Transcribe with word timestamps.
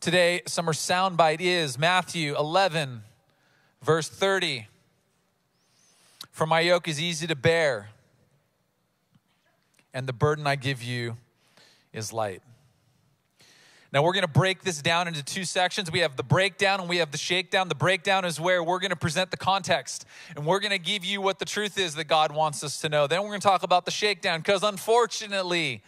Today, 0.00 0.40
summer 0.46 0.72
soundbite 0.72 1.42
is 1.42 1.78
Matthew 1.78 2.34
11, 2.34 3.02
verse 3.82 4.08
30. 4.08 4.66
For 6.32 6.46
my 6.46 6.60
yoke 6.60 6.88
is 6.88 6.98
easy 6.98 7.26
to 7.26 7.36
bear, 7.36 7.90
and 9.92 10.08
the 10.08 10.14
burden 10.14 10.46
I 10.46 10.56
give 10.56 10.82
you 10.82 11.18
is 11.92 12.14
light. 12.14 12.40
Now, 13.92 14.02
we're 14.02 14.14
going 14.14 14.22
to 14.22 14.28
break 14.28 14.62
this 14.62 14.80
down 14.80 15.06
into 15.06 15.22
two 15.22 15.44
sections. 15.44 15.92
We 15.92 15.98
have 15.98 16.16
the 16.16 16.22
breakdown 16.22 16.80
and 16.80 16.88
we 16.88 16.96
have 16.96 17.10
the 17.10 17.18
shakedown. 17.18 17.68
The 17.68 17.74
breakdown 17.74 18.24
is 18.24 18.40
where 18.40 18.64
we're 18.64 18.78
going 18.78 18.92
to 18.92 18.96
present 18.96 19.30
the 19.30 19.36
context 19.36 20.06
and 20.34 20.46
we're 20.46 20.60
going 20.60 20.70
to 20.70 20.78
give 20.78 21.04
you 21.04 21.20
what 21.20 21.38
the 21.38 21.44
truth 21.44 21.76
is 21.76 21.94
that 21.96 22.04
God 22.04 22.32
wants 22.32 22.64
us 22.64 22.80
to 22.80 22.88
know. 22.88 23.06
Then 23.06 23.20
we're 23.20 23.30
going 23.30 23.40
to 23.40 23.48
talk 23.48 23.64
about 23.64 23.84
the 23.84 23.90
shakedown 23.90 24.40
because 24.40 24.62
unfortunately, 24.62 25.82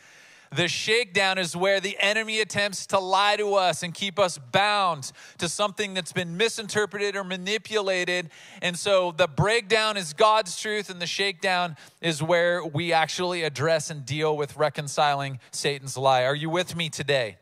the 0.54 0.68
shakedown 0.68 1.38
is 1.38 1.56
where 1.56 1.80
the 1.80 1.96
enemy 1.98 2.40
attempts 2.40 2.86
to 2.86 2.98
lie 2.98 3.36
to 3.36 3.54
us 3.54 3.82
and 3.82 3.94
keep 3.94 4.18
us 4.18 4.38
bound 4.38 5.12
to 5.38 5.48
something 5.48 5.94
that's 5.94 6.12
been 6.12 6.36
misinterpreted 6.36 7.16
or 7.16 7.24
manipulated. 7.24 8.30
And 8.60 8.78
so 8.78 9.12
the 9.12 9.26
breakdown 9.26 9.96
is 9.96 10.12
God's 10.12 10.60
truth, 10.60 10.90
and 10.90 11.00
the 11.00 11.06
shakedown 11.06 11.76
is 12.00 12.22
where 12.22 12.64
we 12.64 12.92
actually 12.92 13.42
address 13.42 13.90
and 13.90 14.04
deal 14.04 14.36
with 14.36 14.56
reconciling 14.56 15.40
Satan's 15.50 15.96
lie. 15.96 16.24
Are 16.24 16.34
you 16.34 16.50
with 16.50 16.76
me 16.76 16.90
today? 16.90 17.38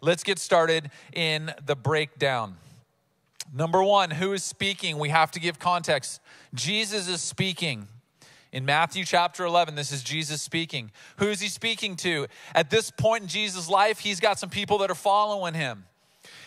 Let's 0.00 0.22
get 0.22 0.38
started 0.38 0.90
in 1.14 1.52
the 1.64 1.74
breakdown. 1.74 2.56
Number 3.54 3.82
one, 3.82 4.10
who 4.10 4.32
is 4.32 4.42
speaking? 4.42 4.98
We 4.98 5.08
have 5.08 5.30
to 5.30 5.40
give 5.40 5.58
context. 5.58 6.20
Jesus 6.52 7.08
is 7.08 7.22
speaking. 7.22 7.88
In 8.54 8.64
Matthew 8.64 9.04
chapter 9.04 9.44
11, 9.44 9.74
this 9.74 9.90
is 9.90 10.04
Jesus 10.04 10.40
speaking. 10.40 10.92
Who 11.16 11.26
is 11.26 11.40
he 11.40 11.48
speaking 11.48 11.96
to? 11.96 12.28
At 12.54 12.70
this 12.70 12.88
point 12.88 13.22
in 13.22 13.28
Jesus' 13.28 13.68
life, 13.68 13.98
he's 13.98 14.20
got 14.20 14.38
some 14.38 14.48
people 14.48 14.78
that 14.78 14.92
are 14.92 14.94
following 14.94 15.54
him. 15.54 15.86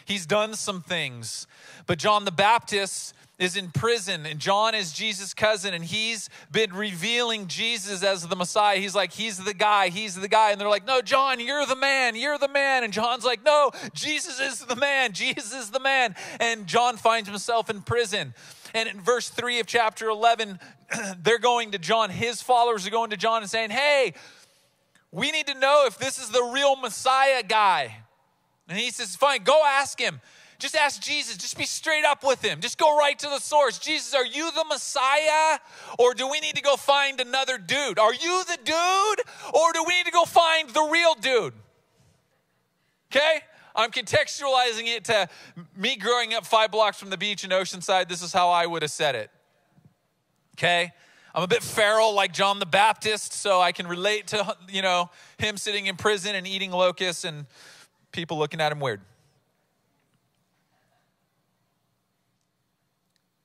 He's 0.05 0.25
done 0.25 0.53
some 0.53 0.81
things. 0.81 1.47
But 1.85 1.99
John 1.99 2.23
the 2.23 2.31
Baptist 2.31 3.13
is 3.39 3.57
in 3.57 3.71
prison, 3.71 4.25
and 4.25 4.39
John 4.39 4.73
is 4.73 4.93
Jesus' 4.93 5.33
cousin, 5.33 5.73
and 5.73 5.83
he's 5.83 6.29
been 6.49 6.73
revealing 6.73 7.47
Jesus 7.47 8.01
as 8.03 8.25
the 8.25 8.35
Messiah. 8.35 8.77
He's 8.77 8.95
like, 8.95 9.11
He's 9.11 9.43
the 9.43 9.53
guy, 9.53 9.89
he's 9.89 10.15
the 10.15 10.27
guy. 10.27 10.51
And 10.51 10.59
they're 10.59 10.69
like, 10.69 10.87
No, 10.87 11.01
John, 11.01 11.39
you're 11.39 11.65
the 11.65 11.75
man, 11.75 12.15
you're 12.15 12.39
the 12.39 12.47
man. 12.47 12.83
And 12.83 12.91
John's 12.91 13.25
like, 13.25 13.43
No, 13.45 13.71
Jesus 13.93 14.39
is 14.39 14.65
the 14.65 14.75
man, 14.75 15.11
Jesus 15.11 15.53
is 15.53 15.69
the 15.71 15.79
man. 15.79 16.15
And 16.39 16.67
John 16.67 16.97
finds 16.97 17.27
himself 17.29 17.69
in 17.69 17.81
prison. 17.81 18.33
And 18.73 18.89
in 18.89 19.01
verse 19.01 19.29
3 19.29 19.59
of 19.59 19.67
chapter 19.67 20.07
11, 20.09 20.59
they're 21.21 21.39
going 21.39 21.71
to 21.71 21.77
John, 21.77 22.09
his 22.09 22.41
followers 22.41 22.85
are 22.87 22.91
going 22.91 23.11
to 23.11 23.17
John 23.17 23.41
and 23.41 23.49
saying, 23.49 23.69
Hey, 23.69 24.13
we 25.11 25.31
need 25.31 25.47
to 25.47 25.57
know 25.57 25.85
if 25.87 25.97
this 25.97 26.19
is 26.19 26.29
the 26.29 26.43
real 26.53 26.75
Messiah 26.75 27.43
guy. 27.43 27.95
And 28.67 28.77
he 28.77 28.91
says, 28.91 29.15
Fine, 29.15 29.43
go 29.43 29.61
ask 29.65 29.99
him. 29.99 30.19
Just 30.59 30.75
ask 30.75 31.01
Jesus. 31.01 31.37
Just 31.37 31.57
be 31.57 31.65
straight 31.65 32.03
up 32.03 32.23
with 32.23 32.43
him. 32.43 32.61
Just 32.61 32.77
go 32.77 32.97
right 32.97 33.17
to 33.19 33.27
the 33.27 33.39
source. 33.39 33.77
Jesus, 33.77 34.15
are 34.15 34.25
you 34.25 34.51
the 34.51 34.65
Messiah? 34.65 35.59
Or 35.99 36.13
do 36.13 36.27
we 36.29 36.39
need 36.39 36.55
to 36.55 36.63
go 36.63 36.75
find 36.75 37.21
another 37.21 37.57
dude? 37.59 37.99
Are 37.99 38.13
you 38.13 38.43
the 38.43 38.57
dude? 38.63 39.53
Or 39.53 39.73
do 39.73 39.83
we 39.87 39.95
need 39.97 40.05
to 40.05 40.11
go 40.11 40.25
find 40.25 40.69
the 40.69 40.89
real 40.91 41.13
dude? 41.13 41.53
Okay? 43.11 43.41
I'm 43.77 43.91
contextualizing 43.91 44.87
it 44.87 45.05
to 45.05 45.29
me 45.75 45.95
growing 45.95 46.33
up 46.33 46.45
five 46.45 46.71
blocks 46.71 46.99
from 46.99 47.11
the 47.11 47.17
beach 47.17 47.43
in 47.43 47.51
Oceanside. 47.51 48.09
This 48.09 48.23
is 48.23 48.33
how 48.33 48.49
I 48.49 48.65
would 48.65 48.81
have 48.81 48.91
said 48.91 49.13
it. 49.13 49.29
Okay? 50.57 50.91
I'm 51.35 51.43
a 51.43 51.47
bit 51.47 51.61
feral 51.61 52.15
like 52.15 52.33
John 52.33 52.57
the 52.57 52.65
Baptist, 52.65 53.31
so 53.31 53.61
I 53.61 53.71
can 53.71 53.85
relate 53.85 54.27
to, 54.27 54.57
you 54.67 54.81
know, 54.81 55.11
him 55.37 55.55
sitting 55.55 55.85
in 55.85 55.95
prison 55.95 56.33
and 56.33 56.47
eating 56.47 56.71
locusts 56.71 57.23
and 57.23 57.45
people 58.11 58.39
looking 58.39 58.59
at 58.59 58.71
him 58.71 58.79
weird. 58.79 59.01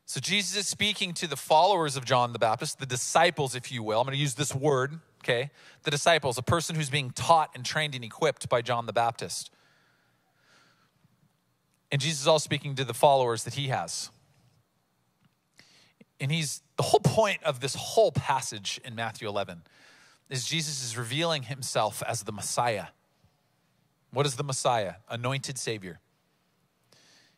So 0.07 0.21
Jesus 0.21 0.57
is 0.57 0.67
speaking 0.67 1.13
to 1.15 1.27
the 1.27 1.37
followers 1.37 1.97
of 1.97 2.07
John 2.07 2.33
the 2.33 2.39
Baptist, 2.39 2.79
the 2.79 2.87
disciples, 2.87 3.55
if 3.55 3.71
you 3.71 3.83
will. 3.83 4.01
I'm 4.01 4.07
going 4.07 4.17
to 4.17 4.21
use 4.21 4.35
this 4.35 4.55
word, 4.55 5.01
okay? 5.23 5.51
The 5.85 5.91
disciples, 5.91 6.39
a 6.39 6.43
person 6.43 6.77
who's 6.77 6.91
being 6.91 7.11
taught 7.11 7.51
and 7.55 7.65
trained 7.65 7.95
and 7.95 8.05
equipped 8.05 8.49
by 8.49 8.63
John 8.63 8.87
the 8.87 8.93
Baptist. 8.95 9.51
And 11.93 12.01
Jesus 12.01 12.23
is 12.23 12.27
also 12.27 12.43
speaking 12.43 12.75
to 12.77 12.85
the 12.85 12.95
followers 12.95 13.45
that 13.45 13.55
he 13.55 13.69
has. 13.69 14.11
And 16.19 16.33
he's 16.33 16.63
the 16.79 16.85
whole 16.85 17.01
point 17.01 17.43
of 17.43 17.61
this 17.61 17.75
whole 17.75 18.13
passage 18.13 18.81
in 18.83 18.95
Matthew 18.95 19.29
11 19.29 19.63
is 20.31 20.47
Jesus 20.47 20.83
is 20.83 20.97
revealing 20.97 21.43
himself 21.43 22.03
as 22.09 22.23
the 22.23 22.33
Messiah. 22.33 22.87
What 24.11 24.25
is 24.25 24.37
the 24.37 24.45
Messiah? 24.45 24.95
Anointed 25.11 25.59
Savior. 25.59 26.01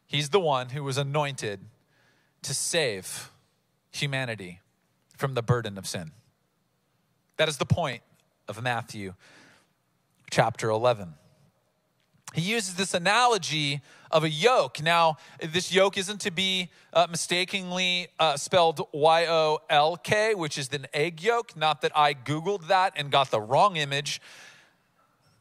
He's 0.06 0.28
the 0.28 0.38
one 0.38 0.68
who 0.68 0.84
was 0.84 0.96
anointed 0.96 1.60
to 2.42 2.54
save 2.54 3.32
humanity 3.90 4.60
from 5.16 5.34
the 5.34 5.42
burden 5.42 5.76
of 5.76 5.88
sin. 5.88 6.12
That 7.36 7.48
is 7.48 7.56
the 7.56 7.66
point 7.66 8.02
of 8.46 8.62
Matthew 8.62 9.14
chapter 10.30 10.68
11. 10.68 11.14
He 12.34 12.42
uses 12.42 12.74
this 12.74 12.94
analogy 12.94 13.80
of 14.10 14.24
a 14.24 14.28
yoke. 14.28 14.82
Now, 14.82 15.18
this 15.40 15.72
yoke 15.72 15.96
isn't 15.96 16.20
to 16.22 16.30
be 16.30 16.70
uh, 16.92 17.06
mistakenly 17.08 18.08
uh, 18.18 18.36
spelled 18.36 18.80
Y 18.92 19.26
O 19.26 19.60
L 19.70 19.96
K, 19.96 20.34
which 20.34 20.58
is 20.58 20.72
an 20.72 20.86
egg 20.92 21.22
yolk. 21.22 21.56
Not 21.56 21.80
that 21.82 21.96
I 21.96 22.12
Googled 22.12 22.66
that 22.66 22.94
and 22.96 23.10
got 23.10 23.30
the 23.30 23.40
wrong 23.40 23.76
image. 23.76 24.20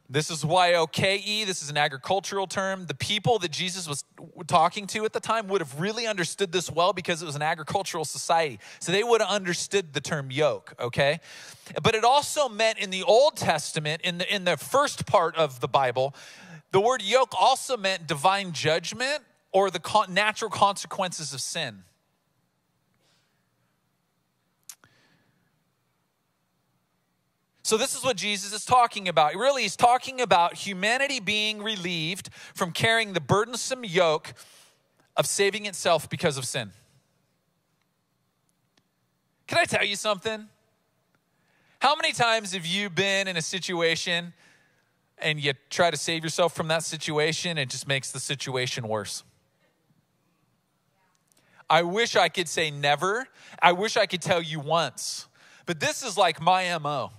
This 0.09 0.29
is 0.29 0.45
Y-O-K-E. 0.45 1.45
This 1.45 1.63
is 1.63 1.71
an 1.71 1.77
agricultural 1.77 2.45
term. 2.45 2.85
The 2.85 2.93
people 2.93 3.39
that 3.39 3.49
Jesus 3.49 3.87
was 3.87 4.03
talking 4.45 4.85
to 4.87 5.05
at 5.05 5.13
the 5.13 5.19
time 5.19 5.47
would 5.47 5.61
have 5.61 5.79
really 5.79 6.05
understood 6.05 6.51
this 6.51 6.69
well 6.69 6.93
because 6.93 7.23
it 7.23 7.25
was 7.25 7.35
an 7.35 7.41
agricultural 7.41 8.05
society. 8.05 8.59
So 8.79 8.91
they 8.91 9.03
would 9.03 9.21
have 9.21 9.29
understood 9.29 9.93
the 9.93 10.01
term 10.01 10.29
yoke, 10.29 10.75
okay? 10.79 11.19
But 11.81 11.95
it 11.95 12.03
also 12.03 12.47
meant 12.47 12.77
in 12.77 12.91
the 12.91 13.01
Old 13.01 13.37
Testament, 13.37 14.01
in 14.03 14.19
the, 14.19 14.31
in 14.31 14.43
the 14.43 14.57
first 14.57 15.07
part 15.07 15.35
of 15.35 15.61
the 15.61 15.67
Bible, 15.67 16.13
the 16.73 16.81
word 16.81 17.03
yoke 17.03 17.33
also 17.39 17.77
meant 17.77 18.07
divine 18.07 18.51
judgment 18.51 19.23
or 19.51 19.69
the 19.69 19.79
natural 20.09 20.49
consequences 20.49 21.31
of 21.31 21.39
sin. 21.39 21.83
So, 27.61 27.77
this 27.77 27.95
is 27.95 28.03
what 28.03 28.17
Jesus 28.17 28.51
is 28.53 28.65
talking 28.65 29.07
about. 29.07 29.35
Really, 29.35 29.61
he's 29.61 29.75
talking 29.75 30.19
about 30.19 30.55
humanity 30.55 31.19
being 31.19 31.61
relieved 31.61 32.29
from 32.55 32.71
carrying 32.71 33.13
the 33.13 33.21
burdensome 33.21 33.85
yoke 33.85 34.33
of 35.15 35.27
saving 35.27 35.67
itself 35.67 36.09
because 36.09 36.37
of 36.39 36.45
sin. 36.45 36.71
Can 39.45 39.59
I 39.59 39.65
tell 39.65 39.85
you 39.85 39.95
something? 39.95 40.47
How 41.79 41.95
many 41.95 42.13
times 42.13 42.53
have 42.53 42.65
you 42.65 42.89
been 42.89 43.27
in 43.27 43.37
a 43.37 43.41
situation 43.43 44.33
and 45.23 45.39
you 45.39 45.53
try 45.69 45.89
to 45.89 45.97
save 45.97 46.23
yourself 46.23 46.55
from 46.55 46.67
that 46.67 46.83
situation, 46.83 47.57
it 47.57 47.69
just 47.69 47.87
makes 47.87 48.11
the 48.11 48.19
situation 48.19 48.87
worse? 48.87 49.23
I 51.69 51.81
wish 51.81 52.15
I 52.15 52.29
could 52.29 52.47
say 52.47 52.69
never. 52.69 53.27
I 53.61 53.71
wish 53.71 53.97
I 53.97 54.05
could 54.05 54.21
tell 54.21 54.41
you 54.41 54.59
once. 54.59 55.27
But 55.65 55.79
this 55.79 56.03
is 56.03 56.17
like 56.17 56.41
my 56.41 56.77
MO 56.77 57.11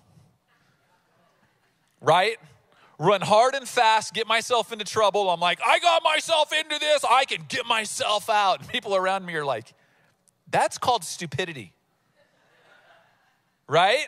right? 2.04 2.38
Run 2.98 3.20
hard 3.22 3.54
and 3.54 3.66
fast, 3.66 4.14
get 4.14 4.28
myself 4.28 4.72
into 4.72 4.84
trouble. 4.84 5.28
I'm 5.30 5.40
like, 5.40 5.58
I 5.66 5.80
got 5.80 6.02
myself 6.04 6.52
into 6.52 6.78
this, 6.78 7.04
I 7.04 7.24
can 7.24 7.44
get 7.48 7.66
myself 7.66 8.30
out. 8.30 8.60
And 8.60 8.68
people 8.72 8.94
around 8.94 9.26
me 9.26 9.34
are 9.34 9.44
like, 9.44 9.72
that's 10.48 10.78
called 10.78 11.02
stupidity. 11.02 11.72
Right? 13.66 14.06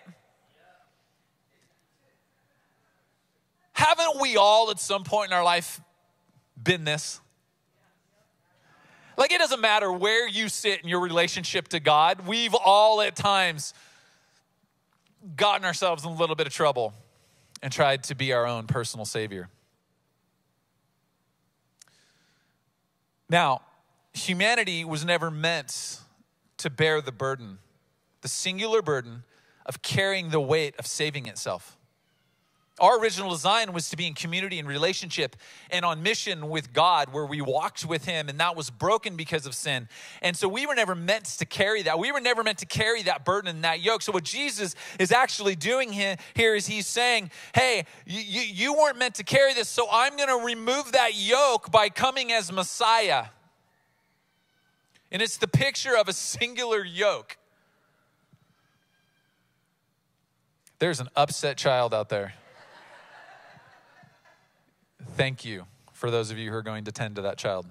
Haven't 3.76 4.19
we 4.22 4.38
all 4.38 4.70
at 4.70 4.81
some 4.81 5.04
point 5.04 5.31
in 5.31 5.37
our 5.37 5.44
life 5.44 5.82
been 6.60 6.84
this? 6.84 7.21
Like, 9.18 9.33
it 9.33 9.39
doesn't 9.39 9.60
matter 9.60 9.92
where 9.92 10.27
you 10.27 10.48
sit 10.48 10.80
in 10.80 10.89
your 10.89 11.01
relationship 11.01 11.68
to 11.68 11.78
God, 11.78 12.27
we've 12.27 12.54
all 12.54 13.03
at 13.03 13.15
times 13.16 13.74
gotten 15.36 15.66
ourselves 15.66 16.06
in 16.06 16.10
a 16.10 16.15
little 16.15 16.36
bit 16.36 16.47
of 16.47 16.54
trouble 16.54 16.95
and 17.62 17.71
tried 17.71 18.04
to 18.04 18.15
be 18.15 18.33
our 18.33 18.47
own 18.47 18.66
personal 18.66 19.04
savior. 19.04 19.51
Now, 23.28 23.60
humanity 24.15 24.86
was 24.86 25.04
never 25.04 25.30
meant 25.30 26.01
to 26.56 26.71
bear 26.71 27.03
the 27.03 27.12
burden, 27.12 27.59
the 28.22 28.28
singular 28.28 28.80
burden 28.80 29.24
of 29.66 29.83
carrying 29.83 30.30
the 30.30 30.41
weight 30.41 30.74
of 30.78 30.86
saving 30.86 31.27
itself. 31.27 31.76
Our 32.78 33.01
original 33.01 33.31
design 33.31 33.73
was 33.73 33.89
to 33.89 33.97
be 33.97 34.07
in 34.07 34.13
community 34.13 34.59
and 34.59 34.69
relationship 34.69 35.34
and 35.71 35.83
on 35.83 36.03
mission 36.03 36.51
with 36.51 36.75
God, 36.75 37.11
where 37.11 37.25
we 37.25 37.41
walked 37.41 37.87
with 37.87 38.05
Him, 38.05 38.28
and 38.28 38.39
that 38.39 38.55
was 38.55 38.69
broken 38.69 39.17
because 39.17 39.47
of 39.47 39.55
sin. 39.55 39.89
And 40.21 40.37
so 40.37 40.47
we 40.47 40.67
were 40.67 40.75
never 40.75 40.95
meant 40.95 41.25
to 41.25 41.47
carry 41.47 41.83
that. 41.84 41.99
We 41.99 42.13
were 42.13 42.21
never 42.21 42.43
meant 42.43 42.59
to 42.59 42.67
carry 42.67 43.03
that 43.05 43.25
burden 43.25 43.49
and 43.49 43.65
that 43.65 43.81
yoke. 43.81 44.03
So, 44.03 44.13
what 44.13 44.25
Jesus 44.25 44.75
is 44.99 45.11
actually 45.11 45.57
doing 45.57 45.91
here 45.91 46.55
is 46.55 46.67
He's 46.67 46.87
saying, 46.87 47.31
Hey, 47.55 47.87
you, 48.05 48.43
you 48.43 48.75
weren't 48.75 48.99
meant 48.99 49.15
to 49.15 49.25
carry 49.25 49.55
this, 49.55 49.71
so 49.71 49.87
I'm 49.91 50.15
going 50.17 50.28
to 50.28 50.45
remove 50.45 50.93
that 50.93 51.15
yoke 51.15 51.71
by 51.71 51.89
coming 51.89 52.31
as 52.31 52.53
Messiah. 52.53 53.27
And 55.11 55.23
it's 55.23 55.39
the 55.39 55.49
picture 55.49 55.97
of 55.97 56.09
a 56.09 56.13
singular 56.13 56.84
yoke. 56.84 57.39
There's 60.78 61.01
an 61.01 61.09
upset 61.17 61.57
child 61.57 61.95
out 61.95 62.11
there. 62.11 62.34
Thank 65.16 65.47
you 65.47 65.65
for 65.95 66.10
those 66.10 66.30
of 66.30 66.36
you 66.36 66.51
who 66.51 66.57
are 66.57 66.63
going 66.63 66.84
to 66.84 66.92
tend 66.92 67.16
to 67.16 67.22
that 67.22 67.39
child. 67.39 67.65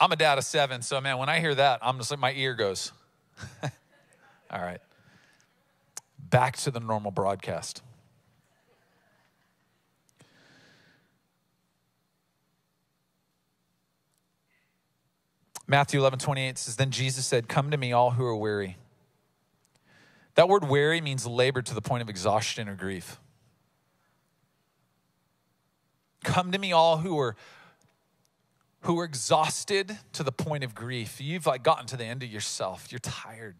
I'm 0.00 0.10
a 0.10 0.16
dad 0.16 0.38
of 0.38 0.44
seven, 0.44 0.82
so 0.82 1.00
man, 1.00 1.18
when 1.18 1.28
I 1.28 1.38
hear 1.38 1.54
that, 1.54 1.78
I'm 1.80 1.98
just 1.98 2.10
like, 2.10 2.18
my 2.18 2.32
ear 2.32 2.54
goes. 2.54 2.90
All 4.50 4.60
right. 4.60 4.80
Back 6.18 6.56
to 6.58 6.72
the 6.72 6.80
normal 6.80 7.12
broadcast. 7.12 7.80
Matthew 15.68 16.00
11, 16.00 16.18
28 16.18 16.58
says, 16.58 16.74
Then 16.74 16.90
Jesus 16.90 17.24
said, 17.24 17.46
Come 17.46 17.70
to 17.70 17.76
me, 17.76 17.92
all 17.92 18.12
who 18.12 18.24
are 18.24 18.34
weary. 18.34 18.78
That 20.34 20.48
word 20.48 20.68
weary 20.68 21.00
means 21.00 21.24
labor 21.24 21.62
to 21.62 21.74
the 21.74 21.82
point 21.82 22.02
of 22.02 22.08
exhaustion 22.08 22.68
or 22.68 22.74
grief. 22.74 23.20
Come 26.28 26.52
to 26.52 26.58
me, 26.58 26.72
all 26.72 26.98
who 26.98 27.18
are 27.18 27.36
who 28.82 29.00
are 29.00 29.04
exhausted 29.04 29.96
to 30.12 30.22
the 30.22 30.30
point 30.30 30.62
of 30.62 30.74
grief. 30.74 31.22
You've 31.22 31.46
like 31.46 31.62
gotten 31.62 31.86
to 31.86 31.96
the 31.96 32.04
end 32.04 32.22
of 32.22 32.28
yourself. 32.28 32.92
You're 32.92 32.98
tired. 32.98 33.56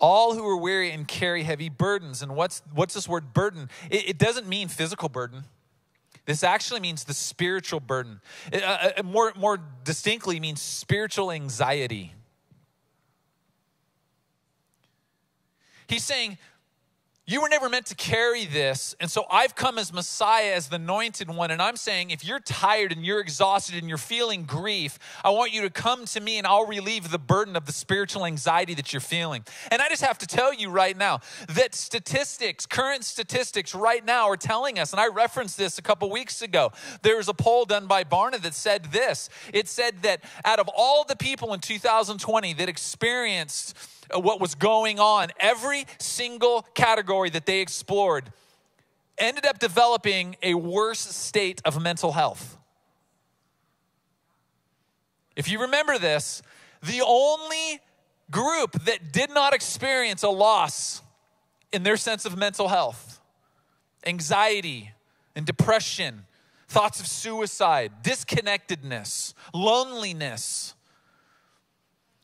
All 0.00 0.34
who 0.34 0.44
are 0.48 0.56
weary 0.56 0.90
and 0.90 1.06
carry 1.06 1.44
heavy 1.44 1.68
burdens. 1.68 2.20
And 2.20 2.34
what's 2.34 2.62
what's 2.74 2.94
this 2.94 3.08
word 3.08 3.32
burden? 3.32 3.70
It, 3.90 4.08
it 4.08 4.18
doesn't 4.18 4.48
mean 4.48 4.66
physical 4.66 5.08
burden. 5.08 5.44
This 6.26 6.42
actually 6.42 6.80
means 6.80 7.04
the 7.04 7.14
spiritual 7.14 7.78
burden. 7.78 8.20
It, 8.52 8.64
uh, 8.64 8.90
uh 8.96 9.02
more, 9.04 9.32
more 9.36 9.60
distinctly 9.84 10.40
means 10.40 10.60
spiritual 10.60 11.30
anxiety. 11.30 12.12
He's 15.86 16.02
saying, 16.02 16.38
you 17.28 17.42
were 17.42 17.48
never 17.50 17.68
meant 17.68 17.84
to 17.84 17.94
carry 17.94 18.46
this. 18.46 18.96
And 19.00 19.10
so 19.10 19.26
I've 19.30 19.54
come 19.54 19.76
as 19.76 19.92
Messiah, 19.92 20.54
as 20.54 20.68
the 20.68 20.76
anointed 20.76 21.28
one. 21.28 21.50
And 21.50 21.60
I'm 21.60 21.76
saying, 21.76 22.08
if 22.08 22.24
you're 22.24 22.40
tired 22.40 22.90
and 22.90 23.04
you're 23.04 23.20
exhausted 23.20 23.74
and 23.74 23.86
you're 23.86 23.98
feeling 23.98 24.44
grief, 24.44 24.98
I 25.22 25.28
want 25.28 25.52
you 25.52 25.60
to 25.60 25.68
come 25.68 26.06
to 26.06 26.20
me 26.20 26.38
and 26.38 26.46
I'll 26.46 26.64
relieve 26.64 27.10
the 27.10 27.18
burden 27.18 27.54
of 27.54 27.66
the 27.66 27.72
spiritual 27.72 28.24
anxiety 28.24 28.72
that 28.74 28.94
you're 28.94 29.00
feeling. 29.00 29.44
And 29.70 29.82
I 29.82 29.90
just 29.90 30.02
have 30.02 30.16
to 30.18 30.26
tell 30.26 30.54
you 30.54 30.70
right 30.70 30.96
now 30.96 31.20
that 31.50 31.74
statistics, 31.74 32.64
current 32.64 33.04
statistics 33.04 33.74
right 33.74 34.02
now 34.02 34.30
are 34.30 34.38
telling 34.38 34.78
us, 34.78 34.92
and 34.92 35.00
I 35.00 35.08
referenced 35.08 35.58
this 35.58 35.76
a 35.76 35.82
couple 35.82 36.08
weeks 36.10 36.40
ago. 36.40 36.72
There 37.02 37.18
was 37.18 37.28
a 37.28 37.34
poll 37.34 37.66
done 37.66 37.86
by 37.86 38.04
Barna 38.04 38.40
that 38.40 38.54
said 38.54 38.86
this 38.86 39.28
it 39.52 39.68
said 39.68 40.00
that 40.00 40.24
out 40.46 40.60
of 40.60 40.70
all 40.74 41.04
the 41.04 41.16
people 41.16 41.52
in 41.52 41.60
2020 41.60 42.54
that 42.54 42.70
experienced 42.70 43.76
Uh, 44.14 44.20
what 44.20 44.40
was 44.40 44.54
going 44.54 44.98
on. 44.98 45.28
Every 45.38 45.86
single 45.98 46.62
category 46.74 47.30
that 47.30 47.46
they 47.46 47.60
explored 47.60 48.32
ended 49.18 49.44
up 49.44 49.58
developing 49.58 50.36
a 50.42 50.54
worse 50.54 51.00
state 51.00 51.60
of 51.64 51.80
mental 51.82 52.12
health. 52.12 52.56
If 55.36 55.50
you 55.50 55.60
remember 55.60 55.98
this, 55.98 56.42
the 56.82 57.02
only 57.06 57.80
group 58.30 58.72
that 58.84 59.12
did 59.12 59.30
not 59.30 59.54
experience 59.54 60.22
a 60.22 60.28
loss 60.28 61.02
in 61.72 61.82
their 61.82 61.96
sense 61.96 62.24
of 62.24 62.36
mental 62.36 62.68
health, 62.68 63.20
anxiety 64.06 64.92
and 65.36 65.44
depression, 65.44 66.24
thoughts 66.68 67.00
of 67.00 67.06
suicide, 67.06 68.02
disconnectedness, 68.02 69.34
loneliness, 69.52 70.74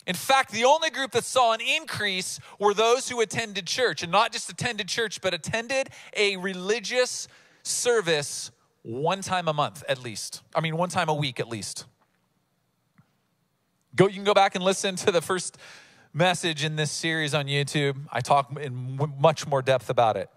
in 0.06 0.14
fact, 0.14 0.52
the 0.52 0.64
only 0.64 0.90
group 0.90 1.12
that 1.12 1.24
saw 1.24 1.52
an 1.52 1.60
increase 1.60 2.38
were 2.58 2.74
those 2.74 3.08
who 3.08 3.20
attended 3.20 3.66
church, 3.66 4.02
and 4.02 4.12
not 4.12 4.32
just 4.32 4.50
attended 4.50 4.86
church, 4.88 5.20
but 5.22 5.32
attended 5.32 5.88
a 6.14 6.36
religious 6.36 7.26
service 7.62 8.50
one 8.82 9.22
time 9.22 9.48
a 9.48 9.54
month 9.54 9.82
at 9.88 10.02
least. 10.02 10.42
I 10.54 10.60
mean, 10.60 10.76
one 10.76 10.90
time 10.90 11.08
a 11.08 11.14
week 11.14 11.40
at 11.40 11.48
least. 11.48 11.86
Go, 13.96 14.06
you 14.06 14.14
can 14.14 14.24
go 14.24 14.34
back 14.34 14.54
and 14.54 14.62
listen 14.62 14.96
to 14.96 15.10
the 15.10 15.22
first 15.22 15.56
message 16.12 16.64
in 16.64 16.76
this 16.76 16.90
series 16.90 17.32
on 17.32 17.46
YouTube. 17.46 17.96
I 18.12 18.20
talk 18.20 18.58
in 18.60 18.98
much 19.18 19.46
more 19.46 19.62
depth 19.62 19.88
about 19.88 20.16
it. 20.18 20.28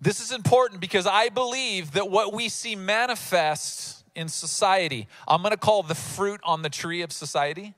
This 0.00 0.20
is 0.20 0.30
important 0.30 0.80
because 0.80 1.08
I 1.08 1.30
believe 1.30 1.92
that 1.92 2.08
what 2.08 2.32
we 2.32 2.48
see 2.48 2.76
manifest 2.76 4.04
in 4.14 4.28
society, 4.28 5.08
I'm 5.26 5.42
going 5.42 5.50
to 5.50 5.58
call 5.58 5.82
the 5.82 5.96
fruit 5.96 6.40
on 6.44 6.62
the 6.62 6.70
tree 6.70 7.02
of 7.02 7.10
society 7.10 7.74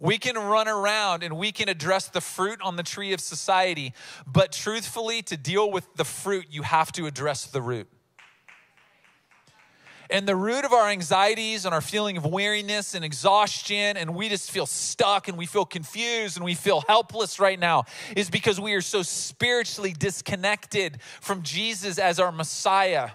we 0.00 0.18
can 0.18 0.36
run 0.36 0.68
around 0.68 1.22
and 1.22 1.36
we 1.36 1.52
can 1.52 1.68
address 1.68 2.08
the 2.08 2.20
fruit 2.20 2.60
on 2.62 2.76
the 2.76 2.82
tree 2.82 3.12
of 3.12 3.20
society, 3.20 3.92
but 4.26 4.52
truthfully, 4.52 5.22
to 5.22 5.36
deal 5.36 5.70
with 5.70 5.86
the 5.96 6.04
fruit, 6.04 6.46
you 6.50 6.62
have 6.62 6.92
to 6.92 7.06
address 7.06 7.46
the 7.46 7.62
root. 7.62 7.88
And 10.08 10.26
the 10.26 10.36
root 10.36 10.64
of 10.64 10.72
our 10.72 10.88
anxieties 10.88 11.64
and 11.64 11.74
our 11.74 11.80
feeling 11.80 12.16
of 12.16 12.24
weariness 12.24 12.94
and 12.94 13.04
exhaustion, 13.04 13.96
and 13.96 14.14
we 14.14 14.28
just 14.28 14.50
feel 14.50 14.66
stuck 14.66 15.26
and 15.26 15.36
we 15.36 15.46
feel 15.46 15.64
confused 15.64 16.36
and 16.36 16.44
we 16.44 16.54
feel 16.54 16.82
helpless 16.82 17.40
right 17.40 17.58
now, 17.58 17.84
is 18.16 18.30
because 18.30 18.60
we 18.60 18.74
are 18.74 18.80
so 18.80 19.02
spiritually 19.02 19.92
disconnected 19.92 20.98
from 21.20 21.42
Jesus 21.42 21.98
as 21.98 22.20
our 22.20 22.30
Messiah 22.30 23.10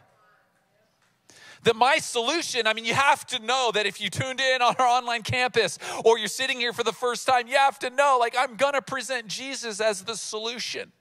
that 1.64 1.76
my 1.76 1.98
solution, 1.98 2.68
I 2.68 2.74
mean, 2.74 2.86
you 2.86 2.94
have 2.94 3.26
to 3.28 3.40
know 3.40 3.72
that 3.74 3.86
if 3.86 4.02
you 4.02 4.10
tuned 4.10 4.40
in 4.40 4.62
on 4.62 4.76
our 4.80 4.86
online 4.86 5.22
campus 5.22 5.78
or 6.04 6.18
you're 6.18 6.28
sitting 6.28 6.60
here 6.60 6.74
for 6.74 6.84
the 6.84 6.94
first 6.94 7.28
time, 7.28 7.48
you 7.48 7.58
have 7.58 7.80
to 7.80 7.90
know, 7.90 8.18
like, 8.20 8.36
I'm 8.38 8.56
going 8.56 8.74
to 8.74 8.82
present 8.82 9.28
Jesus 9.28 9.80
as 9.80 10.04
the 10.04 10.16
solution. 10.16 10.92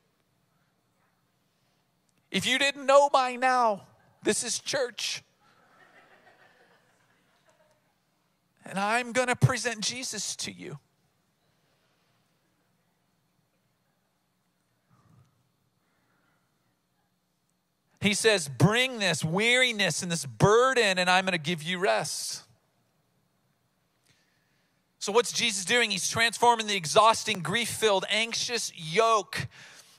If 2.31 2.47
you 2.47 2.59
didn't 2.59 2.87
know 2.87 3.09
by 3.09 3.37
now, 3.37 3.83
this 4.23 4.45
is 4.45 4.59
church. 4.59 5.23
And 8.65 8.79
I'm 8.79 9.13
going 9.13 9.29
to 9.29 9.37
present 9.37 9.81
Jesus 9.81 10.37
to 10.37 10.53
you. 10.53 10.79
He 18.01 18.15
says, 18.15 18.49
Bring 18.49 18.99
this 18.99 19.25
weariness 19.25 20.03
and 20.03 20.11
this 20.11 20.25
burden, 20.25 20.99
and 20.99 21.11
I'm 21.11 21.25
going 21.25 21.33
to 21.33 21.39
give 21.39 21.63
you 21.63 21.79
rest. 21.79 22.43
So, 24.99 25.13
what's 25.13 25.33
Jesus 25.33 25.65
doing? 25.65 25.91
He's 25.91 26.09
transforming 26.09 26.67
the 26.67 26.77
exhausting, 26.77 27.41
grief 27.41 27.71
filled, 27.71 28.05
anxious 28.11 28.73
yoke 28.77 29.49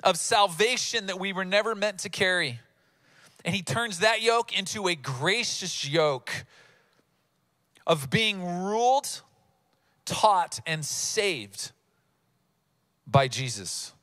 of 0.03 0.17
salvation 0.17 1.07
that 1.07 1.19
we 1.19 1.33
were 1.33 1.45
never 1.45 1.75
meant 1.75 1.99
to 1.99 2.09
carry. 2.09 2.59
And 3.43 3.55
he 3.55 3.61
turns 3.63 3.99
that 3.99 4.21
yoke 4.21 4.57
into 4.57 4.87
a 4.87 4.95
gracious 4.95 5.87
yoke 5.87 6.31
of 7.87 8.09
being 8.09 8.63
ruled, 8.63 9.21
taught, 10.05 10.59
and 10.67 10.85
saved 10.85 11.71
by 13.07 13.27
Jesus. 13.27 13.93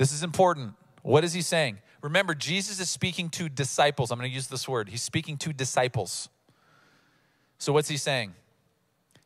This 0.00 0.12
is 0.12 0.22
important. 0.22 0.72
What 1.02 1.24
is 1.24 1.34
he 1.34 1.42
saying? 1.42 1.76
Remember, 2.00 2.34
Jesus 2.34 2.80
is 2.80 2.88
speaking 2.88 3.28
to 3.32 3.50
disciples. 3.50 4.10
I'm 4.10 4.18
going 4.18 4.30
to 4.30 4.34
use 4.34 4.46
this 4.46 4.66
word. 4.66 4.88
He's 4.88 5.02
speaking 5.02 5.36
to 5.36 5.52
disciples. 5.52 6.30
So, 7.58 7.74
what's 7.74 7.90
he 7.90 7.98
saying? 7.98 8.32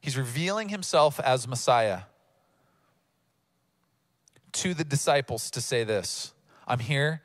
He's 0.01 0.19
revealing 0.19 0.71
himself 0.71 1.21
as 1.21 1.47
Messiah 1.47 2.01
to 4.51 4.75
the 4.75 4.83
disciples 4.83 5.49
to 5.53 5.61
say 5.61 5.85
this 5.85 6.33
I'm 6.67 6.81
here 6.81 7.23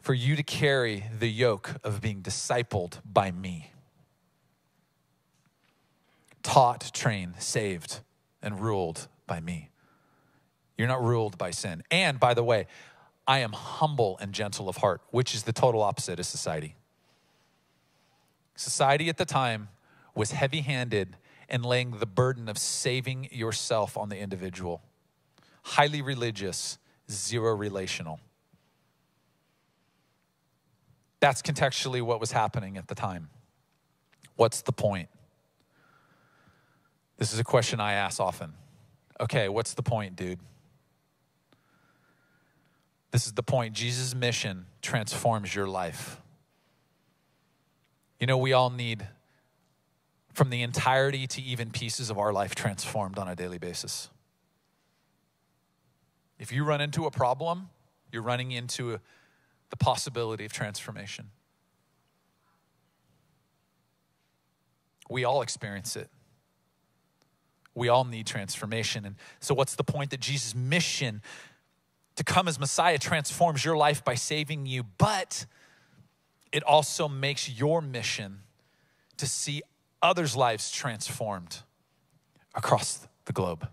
for 0.00 0.14
you 0.14 0.36
to 0.36 0.42
carry 0.42 1.04
the 1.18 1.28
yoke 1.28 1.74
of 1.84 2.00
being 2.00 2.22
discipled 2.22 3.00
by 3.04 3.30
me. 3.30 3.72
Taught, 6.42 6.92
trained, 6.94 7.42
saved, 7.42 8.00
and 8.40 8.58
ruled 8.58 9.06
by 9.26 9.40
me. 9.40 9.68
You're 10.78 10.88
not 10.88 11.02
ruled 11.02 11.36
by 11.36 11.50
sin. 11.50 11.82
And 11.90 12.18
by 12.18 12.32
the 12.32 12.44
way, 12.44 12.68
I 13.26 13.40
am 13.40 13.52
humble 13.52 14.16
and 14.20 14.32
gentle 14.32 14.68
of 14.68 14.78
heart, 14.78 15.02
which 15.10 15.34
is 15.34 15.42
the 15.42 15.52
total 15.52 15.82
opposite 15.82 16.18
of 16.20 16.24
society. 16.24 16.76
Society 18.54 19.08
at 19.08 19.18
the 19.18 19.26
time 19.26 19.68
was 20.14 20.30
heavy 20.30 20.62
handed 20.62 21.16
and 21.48 21.64
laying 21.64 21.90
the 21.98 22.06
burden 22.06 22.48
of 22.48 22.56
saving 22.56 23.28
yourself 23.32 23.96
on 23.98 24.08
the 24.08 24.16
individual. 24.16 24.82
Highly 25.62 26.00
religious, 26.00 26.78
zero 27.10 27.54
relational. 27.54 28.20
That's 31.20 31.42
contextually 31.42 32.02
what 32.02 32.20
was 32.20 32.32
happening 32.32 32.76
at 32.76 32.86
the 32.86 32.94
time. 32.94 33.28
What's 34.36 34.62
the 34.62 34.72
point? 34.72 35.08
This 37.16 37.32
is 37.32 37.40
a 37.40 37.44
question 37.44 37.80
I 37.80 37.94
ask 37.94 38.20
often. 38.20 38.52
Okay, 39.20 39.48
what's 39.48 39.74
the 39.74 39.82
point, 39.82 40.14
dude? 40.14 40.38
This 43.10 43.26
is 43.26 43.32
the 43.32 43.42
point. 43.42 43.74
Jesus' 43.74 44.14
mission 44.14 44.66
transforms 44.82 45.54
your 45.54 45.66
life. 45.66 46.20
You 48.20 48.26
know, 48.26 48.38
we 48.38 48.52
all 48.52 48.70
need 48.70 49.06
from 50.32 50.50
the 50.50 50.62
entirety 50.62 51.26
to 51.26 51.42
even 51.42 51.70
pieces 51.70 52.10
of 52.10 52.18
our 52.18 52.32
life 52.32 52.54
transformed 52.54 53.18
on 53.18 53.28
a 53.28 53.34
daily 53.34 53.58
basis. 53.58 54.08
If 56.38 56.52
you 56.52 56.64
run 56.64 56.80
into 56.80 57.06
a 57.06 57.10
problem, 57.10 57.70
you're 58.12 58.22
running 58.22 58.52
into 58.52 58.94
a, 58.94 59.00
the 59.70 59.76
possibility 59.76 60.44
of 60.44 60.52
transformation. 60.52 61.30
We 65.10 65.24
all 65.24 65.42
experience 65.42 65.96
it. 65.96 66.08
We 67.74 67.88
all 67.88 68.04
need 68.04 68.26
transformation. 68.26 69.04
And 69.04 69.16
so, 69.40 69.54
what's 69.54 69.76
the 69.76 69.84
point 69.84 70.10
that 70.10 70.20
Jesus' 70.20 70.54
mission 70.54 71.22
to 72.18 72.24
come 72.24 72.48
as 72.48 72.58
Messiah 72.58 72.98
transforms 72.98 73.64
your 73.64 73.76
life 73.76 74.04
by 74.04 74.16
saving 74.16 74.66
you, 74.66 74.82
but 74.82 75.46
it 76.50 76.64
also 76.64 77.06
makes 77.06 77.48
your 77.48 77.80
mission 77.80 78.40
to 79.18 79.24
see 79.24 79.62
others' 80.02 80.34
lives 80.34 80.72
transformed 80.72 81.58
across 82.56 83.06
the 83.26 83.32
globe. 83.32 83.68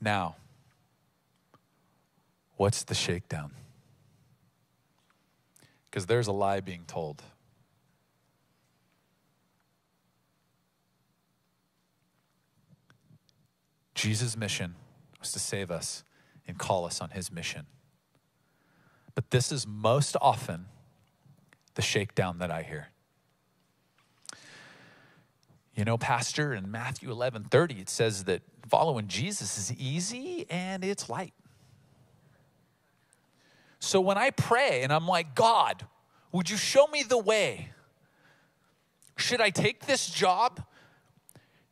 Now, 0.00 0.36
what's 2.56 2.82
the 2.82 2.94
shakedown? 2.94 3.52
Because 5.90 6.06
there's 6.06 6.28
a 6.28 6.32
lie 6.32 6.60
being 6.60 6.84
told. 6.86 7.22
Jesus' 14.00 14.34
mission 14.34 14.76
was 15.18 15.30
to 15.32 15.38
save 15.38 15.70
us 15.70 16.04
and 16.48 16.56
call 16.56 16.86
us 16.86 17.02
on 17.02 17.10
his 17.10 17.30
mission. 17.30 17.66
But 19.14 19.30
this 19.30 19.52
is 19.52 19.66
most 19.66 20.16
often 20.22 20.64
the 21.74 21.82
shakedown 21.82 22.38
that 22.38 22.50
I 22.50 22.62
hear. 22.62 22.88
You 25.74 25.84
know, 25.84 25.98
Pastor, 25.98 26.54
in 26.54 26.70
Matthew 26.70 27.10
11 27.10 27.44
30, 27.50 27.74
it 27.74 27.90
says 27.90 28.24
that 28.24 28.40
following 28.70 29.06
Jesus 29.06 29.58
is 29.58 29.76
easy 29.78 30.46
and 30.48 30.82
it's 30.82 31.10
light. 31.10 31.34
So 33.80 34.00
when 34.00 34.16
I 34.16 34.30
pray 34.30 34.80
and 34.82 34.94
I'm 34.94 35.06
like, 35.06 35.34
God, 35.34 35.86
would 36.32 36.48
you 36.48 36.56
show 36.56 36.86
me 36.86 37.02
the 37.02 37.18
way? 37.18 37.72
Should 39.18 39.42
I 39.42 39.50
take 39.50 39.84
this 39.84 40.08
job? 40.08 40.62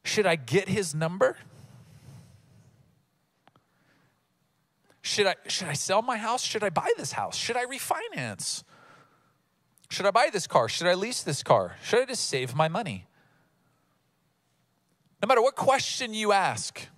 Should 0.05 0.27
I 0.27 0.37
get 0.37 0.69
his 0.69 0.95
number? 0.95 1.39
Should 5.09 5.27
I, 5.27 5.37
should 5.47 5.69
I 5.69 5.73
sell 5.73 6.03
my 6.03 6.19
house? 6.19 6.45
Should 6.45 6.63
I 6.63 6.69
buy 6.69 6.93
this 6.99 7.13
house? 7.13 7.35
Should 7.35 7.57
I 7.57 7.65
refinance? 7.65 8.63
Should 9.89 10.05
I 10.05 10.11
buy 10.11 10.29
this 10.31 10.47
car? 10.47 10.69
Should 10.69 10.87
I 10.87 10.93
lease 10.93 11.23
this 11.23 11.43
car? 11.43 11.77
Should 11.83 12.03
I 12.03 12.05
just 12.05 12.29
save 12.29 12.55
my 12.55 12.69
money? 12.69 13.07
No 15.23 15.27
matter 15.27 15.41
what 15.41 15.57
question 15.57 16.13
you 16.13 16.33
ask, 16.33 16.89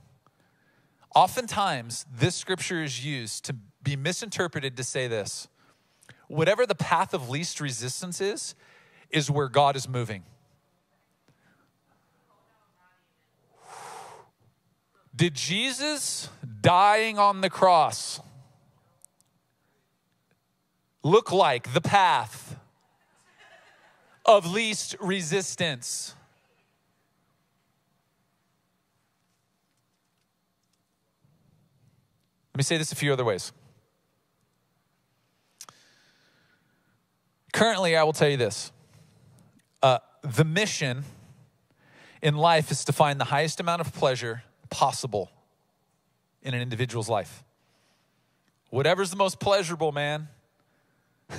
oftentimes 1.14 2.04
this 2.12 2.34
scripture 2.34 2.82
is 2.82 3.06
used 3.06 3.44
to 3.44 3.54
be 3.80 3.94
misinterpreted 3.94 4.76
to 4.76 4.82
say 4.82 5.06
this 5.06 5.46
whatever 6.26 6.66
the 6.66 6.74
path 6.74 7.14
of 7.14 7.30
least 7.30 7.60
resistance 7.60 8.20
is, 8.20 8.56
is 9.10 9.30
where 9.30 9.48
God 9.48 9.76
is 9.76 9.88
moving. 9.88 10.24
Did 15.14 15.34
Jesus 15.34 16.28
dying 16.60 17.18
on 17.18 17.40
the 17.40 17.50
cross 17.50 18.20
look 21.02 21.32
like 21.32 21.72
the 21.72 21.80
path 21.80 22.56
of 24.24 24.50
least 24.50 24.96
resistance? 25.00 26.14
Let 32.54 32.58
me 32.58 32.62
say 32.64 32.76
this 32.76 32.92
a 32.92 32.96
few 32.96 33.12
other 33.12 33.24
ways. 33.24 33.52
Currently, 37.52 37.96
I 37.96 38.02
will 38.02 38.12
tell 38.12 38.28
you 38.28 38.36
this 38.36 38.70
uh, 39.82 39.98
the 40.22 40.44
mission 40.44 41.04
in 42.22 42.36
life 42.36 42.70
is 42.70 42.84
to 42.84 42.92
find 42.92 43.18
the 43.18 43.24
highest 43.24 43.60
amount 43.60 43.80
of 43.80 43.94
pleasure 43.94 44.42
possible 44.68 45.30
in 46.42 46.54
an 46.54 46.62
individual's 46.62 47.08
life. 47.08 47.44
Whatever's 48.70 49.10
the 49.10 49.16
most 49.16 49.40
pleasurable, 49.40 49.92
man. 49.92 50.28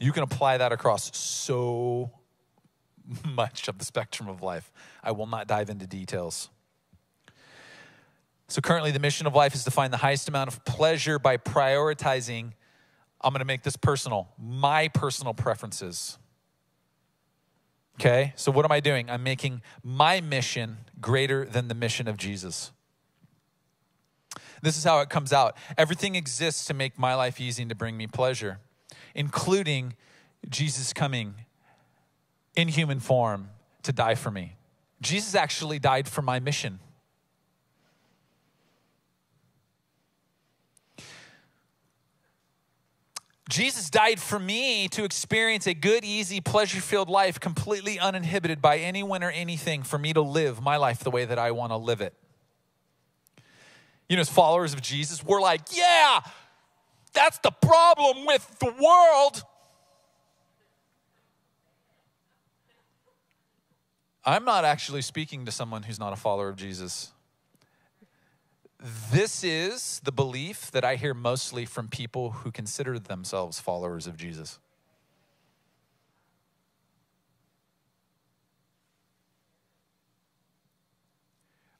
you 0.00 0.12
can 0.12 0.22
apply 0.22 0.58
that 0.58 0.72
across 0.72 1.16
so 1.16 2.10
much 3.24 3.68
of 3.68 3.78
the 3.78 3.84
spectrum 3.84 4.28
of 4.28 4.42
life. 4.42 4.72
I 5.02 5.12
will 5.12 5.26
not 5.26 5.46
dive 5.46 5.70
into 5.70 5.86
details. 5.86 6.48
So, 8.48 8.60
currently, 8.60 8.90
the 8.90 8.98
mission 8.98 9.26
of 9.26 9.34
life 9.34 9.54
is 9.54 9.64
to 9.64 9.70
find 9.70 9.92
the 9.92 9.98
highest 9.98 10.28
amount 10.28 10.48
of 10.48 10.62
pleasure 10.64 11.18
by 11.18 11.38
prioritizing, 11.38 12.52
I'm 13.20 13.32
going 13.32 13.38
to 13.38 13.46
make 13.46 13.62
this 13.62 13.76
personal, 13.76 14.28
my 14.38 14.88
personal 14.88 15.32
preferences. 15.32 16.18
Okay, 18.00 18.32
so 18.36 18.50
what 18.50 18.64
am 18.64 18.72
I 18.72 18.80
doing? 18.80 19.10
I'm 19.10 19.22
making 19.22 19.62
my 19.82 20.20
mission 20.20 20.78
greater 21.00 21.44
than 21.44 21.68
the 21.68 21.74
mission 21.74 22.08
of 22.08 22.16
Jesus. 22.16 22.72
This 24.62 24.76
is 24.76 24.84
how 24.84 25.00
it 25.00 25.10
comes 25.10 25.32
out. 25.32 25.56
Everything 25.76 26.14
exists 26.14 26.64
to 26.66 26.74
make 26.74 26.98
my 26.98 27.14
life 27.14 27.40
easy 27.40 27.62
and 27.62 27.68
to 27.68 27.74
bring 27.74 27.96
me 27.96 28.06
pleasure, 28.06 28.60
including 29.14 29.94
Jesus 30.48 30.92
coming 30.92 31.34
in 32.54 32.68
human 32.68 33.00
form 33.00 33.50
to 33.82 33.92
die 33.92 34.14
for 34.14 34.30
me. 34.30 34.56
Jesus 35.00 35.34
actually 35.34 35.78
died 35.78 36.08
for 36.08 36.22
my 36.22 36.38
mission. 36.38 36.78
Jesus 43.52 43.90
died 43.90 44.18
for 44.18 44.38
me 44.38 44.88
to 44.88 45.04
experience 45.04 45.66
a 45.66 45.74
good, 45.74 46.06
easy, 46.06 46.40
pleasure 46.40 46.80
filled 46.80 47.10
life, 47.10 47.38
completely 47.38 47.98
uninhibited 47.98 48.62
by 48.62 48.78
anyone 48.78 49.22
or 49.22 49.30
anything, 49.30 49.82
for 49.82 49.98
me 49.98 50.14
to 50.14 50.22
live 50.22 50.62
my 50.62 50.78
life 50.78 51.00
the 51.00 51.10
way 51.10 51.26
that 51.26 51.38
I 51.38 51.50
want 51.50 51.70
to 51.70 51.76
live 51.76 52.00
it. 52.00 52.14
You 54.08 54.16
know, 54.16 54.22
as 54.22 54.30
followers 54.30 54.72
of 54.72 54.80
Jesus, 54.80 55.22
we're 55.22 55.42
like, 55.42 55.60
yeah, 55.70 56.20
that's 57.12 57.38
the 57.40 57.50
problem 57.50 58.24
with 58.24 58.58
the 58.58 58.72
world. 58.82 59.44
I'm 64.24 64.46
not 64.46 64.64
actually 64.64 65.02
speaking 65.02 65.44
to 65.44 65.52
someone 65.52 65.82
who's 65.82 65.98
not 65.98 66.14
a 66.14 66.16
follower 66.16 66.48
of 66.48 66.56
Jesus. 66.56 67.11
This 69.12 69.44
is 69.44 70.00
the 70.02 70.10
belief 70.10 70.72
that 70.72 70.84
I 70.84 70.96
hear 70.96 71.14
mostly 71.14 71.64
from 71.66 71.86
people 71.86 72.32
who 72.32 72.50
consider 72.50 72.98
themselves 72.98 73.60
followers 73.60 74.08
of 74.08 74.16
Jesus. 74.16 74.58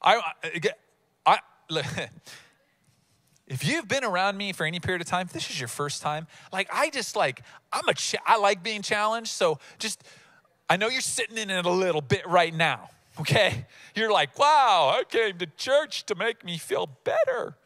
I, 0.00 0.21
I, 0.44 0.68
I 1.26 1.38
if 3.49 3.66
you've 3.66 3.88
been 3.88 4.04
around 4.04 4.37
me 4.37 4.52
for 4.52 4.64
any 4.64 4.78
period 4.78 5.00
of 5.00 5.09
time, 5.09 5.28
this 5.32 5.50
is 5.50 5.59
your 5.59 5.68
first 5.68 6.02
time. 6.02 6.28
Like 6.52 6.68
I 6.73 6.90
just 6.90 7.16
like 7.16 7.42
I'm 7.73 7.88
a 7.88 7.94
I 8.25 8.38
like 8.38 8.62
being 8.62 8.82
challenged. 8.82 9.30
So 9.30 9.59
just 9.80 10.04
I 10.71 10.76
know 10.76 10.88
you're 10.88 11.00
sitting 11.00 11.37
in 11.37 11.50
it 11.50 11.66
a 11.66 11.71
little 11.71 12.00
bit 12.00 12.28
right 12.28 12.54
now 12.54 12.90
okay? 13.21 13.66
You're 13.95 14.12
like, 14.12 14.38
wow, 14.38 14.95
I 14.99 15.04
came 15.09 15.38
to 15.38 15.47
church 15.47 16.07
to 16.07 16.14
make 16.14 16.45
me 16.45 16.59
feel 16.59 16.88
better. 17.04 17.57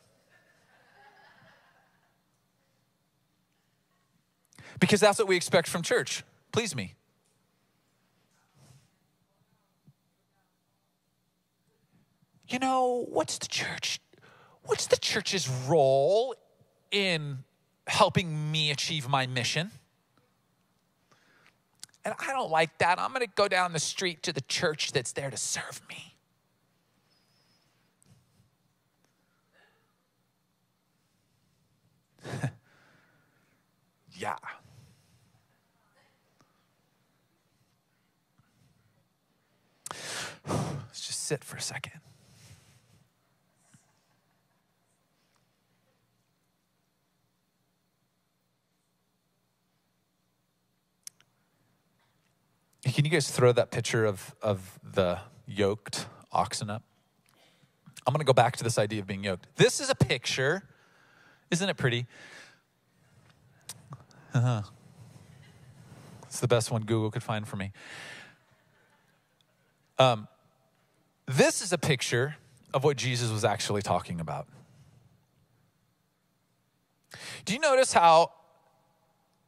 Because 4.79 5.01
that's 5.01 5.19
what 5.19 5.29
we 5.29 5.37
expect 5.37 5.69
from 5.69 5.83
church. 5.83 6.23
Please 6.53 6.77
me. 6.77 6.95
You 12.49 12.59
know, 12.59 13.07
what's 13.09 13.39
the 13.39 13.49
church? 13.49 14.01
what's 14.67 14.87
the 14.87 14.97
church's 14.97 15.49
role 15.49 16.35
in 16.91 17.39
helping 17.87 18.51
me 18.51 18.71
achieve 18.71 19.09
my 19.09 19.27
mission? 19.27 19.71
And 22.07 22.15
I 22.21 22.33
don't 22.33 22.53
like 22.53 22.79
that. 22.79 23.01
I'm 23.01 23.13
going 23.13 23.27
to 23.27 23.33
go 23.35 23.49
down 23.49 23.73
the 23.73 23.81
street 23.81 24.23
to 24.23 24.33
the 24.33 24.43
church 24.43 24.93
that's 24.93 25.11
there 25.11 25.29
to 25.29 25.37
serve 25.37 25.81
me. 25.89 26.15
yeah. 34.13 34.37
Let's 40.49 41.09
just 41.09 41.25
sit 41.25 41.43
for 41.43 41.57
a 41.57 41.61
second. 41.61 42.06
Can 52.95 53.05
you 53.05 53.11
guys 53.11 53.29
throw 53.31 53.51
that 53.53 53.71
picture 53.73 54.05
of, 54.05 54.35
of 54.41 54.79
the 54.83 55.19
yoked 55.45 56.07
oxen 56.31 56.71
up? 56.71 56.83
I'm 58.07 58.13
going 58.13 58.21
to 58.21 58.25
go 58.25 58.33
back 58.33 58.57
to 58.59 58.65
this 58.65 58.79
idea 58.79 59.01
of 59.01 59.07
being 59.09 59.25
yoked. 59.25 59.49
This 59.57 59.81
is 59.81 59.91
a 59.91 59.95
picture. 59.95 60.63
Isn't 61.51 61.69
it 61.69 61.77
pretty? 61.77 62.07
Uh-huh. 64.33 64.63
It's 66.25 66.39
the 66.39 66.47
best 66.47 66.71
one 66.71 66.83
Google 66.83 67.11
could 67.11 67.25
find 67.25 67.49
for 67.49 67.57
me. 67.57 67.73
Um, 69.99 70.29
this 71.27 71.63
is 71.63 71.73
a 71.73 71.79
picture 71.79 72.37
of 72.73 72.85
what 72.85 72.97
Jesus 72.97 73.31
was 73.33 73.45
actually 73.45 73.83
talking 73.83 74.21
about. 74.21 74.47
Do 77.45 77.53
you 77.53 77.59
notice 77.59 77.93
how 77.93 78.31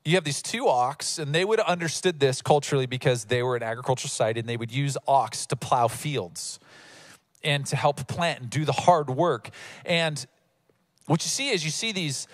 you 0.09 0.15
have 0.15 0.25
these 0.25 0.41
two 0.41 0.69
ox, 0.69 1.19
and 1.19 1.35
they 1.35 1.45
would 1.45 1.59
have 1.59 1.69
understood 1.69 2.19
this 2.19 2.41
culturally 2.41 2.87
because 2.87 3.27
they 3.27 3.43
were 3.43 3.57
an 3.57 3.63
agricultural 3.63 4.09
society 4.09 4.41
and 4.41 4.49
they 4.49 4.57
would 4.57 4.73
use 4.73 4.97
ox 5.07 5.45
to 5.47 5.57
plow 5.57 5.87
fields 5.87 6.59
and 7.45 7.67
to 7.67 7.77
help 7.77 8.09
plant 8.09 8.41
and 8.41 8.51
do 8.51 8.65
the 8.65 8.73
hard 8.73 9.11
work. 9.11 9.51
And 9.85 10.25
what 11.07 11.23
you 11.25 11.29
see 11.29 11.51
is 11.51 11.65
you 11.65 11.71
see 11.71 11.93
these 11.93 12.27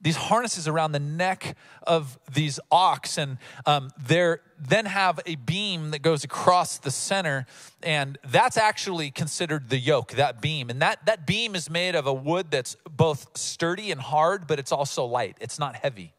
these 0.00 0.14
harnesses 0.14 0.68
around 0.68 0.92
the 0.92 1.00
neck 1.00 1.56
of 1.84 2.20
these 2.32 2.60
ox 2.70 3.18
and 3.18 3.36
um, 3.66 3.90
they 4.00 4.36
then 4.56 4.86
have 4.86 5.18
a 5.26 5.34
beam 5.34 5.90
that 5.90 6.02
goes 6.02 6.22
across 6.22 6.78
the 6.78 6.90
center 6.92 7.46
and 7.82 8.16
that's 8.22 8.56
actually 8.56 9.10
considered 9.10 9.70
the 9.70 9.76
yoke 9.76 10.12
that 10.12 10.40
beam. 10.40 10.70
And 10.70 10.80
that, 10.82 11.04
that 11.06 11.26
beam 11.26 11.56
is 11.56 11.68
made 11.68 11.96
of 11.96 12.06
a 12.06 12.14
wood 12.14 12.48
that's 12.52 12.76
both 12.88 13.36
sturdy 13.36 13.90
and 13.90 14.00
hard 14.00 14.46
but 14.46 14.60
it's 14.60 14.70
also 14.70 15.04
light. 15.04 15.36
It's 15.40 15.58
not 15.58 15.74
heavy 15.74 16.12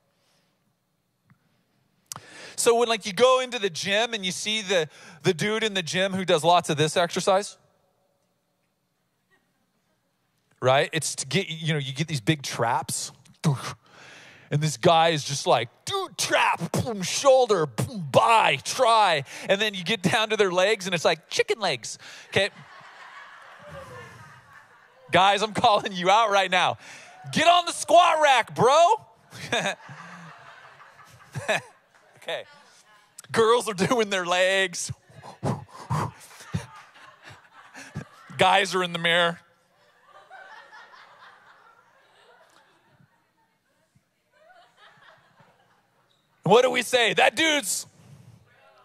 so 2.60 2.76
when 2.76 2.90
like 2.90 3.06
you 3.06 3.14
go 3.14 3.40
into 3.40 3.58
the 3.60 3.70
gym 3.70 4.14
and 4.14 4.26
you 4.26 4.32
see 4.32 4.62
the, 4.62 4.90
the 5.24 5.34
dude 5.34 5.64
in 5.64 5.74
the 5.74 5.82
gym 5.82 6.14
who 6.14 6.26
does 6.26 6.44
lots 6.44 6.70
of 6.70 6.78
this 6.78 6.98
exercise, 6.98 7.58
right? 10.62 10.90
It's 10.92 11.16
to 11.16 11.28
get, 11.28 11.50
you 11.50 11.74
know, 11.74 11.80
you 11.80 11.94
get 11.94 12.08
these 12.08 12.22
big 12.22 12.42
traps. 12.42 13.12
And 14.52 14.62
this 14.62 14.78
guy 14.78 15.10
is 15.10 15.24
just 15.24 15.46
like, 15.46 15.70
dude, 15.86 16.18
trap, 16.18 16.72
boom, 16.72 17.04
shoulder, 17.04 17.68
boom, 17.68 18.10
try. 18.64 19.24
And 19.48 19.62
then 19.62 19.74
you 19.74 19.84
get 19.84 20.02
down 20.02 20.30
to 20.30 20.38
their 20.38 20.52
legs 20.52 20.86
and 20.86 20.96
it's 20.96 21.06
like 21.06 21.30
chicken 21.30 21.60
legs. 21.60 22.00
Okay. 22.30 22.50
Guys, 25.12 25.42
I'm 25.42 25.54
calling 25.54 25.94
you 25.94 26.10
out 26.10 26.30
right 26.32 26.50
now. 26.52 26.78
Get 27.32 27.48
on 27.48 27.66
the 27.66 27.72
squat 27.72 28.22
rack, 28.22 28.56
bro. 28.56 28.86
okay. 32.30 32.44
Girls 33.32 33.68
are 33.68 33.74
doing 33.74 34.10
their 34.10 34.26
legs. 34.26 34.92
Guys 38.38 38.74
are 38.74 38.84
in 38.84 38.94
the 38.94 39.00
mirror. 39.00 39.40
What 46.44 46.64
do 46.64 46.72
we 46.72 46.82
say? 46.82 47.14
That 47.14 47.36
dude's 47.36 47.86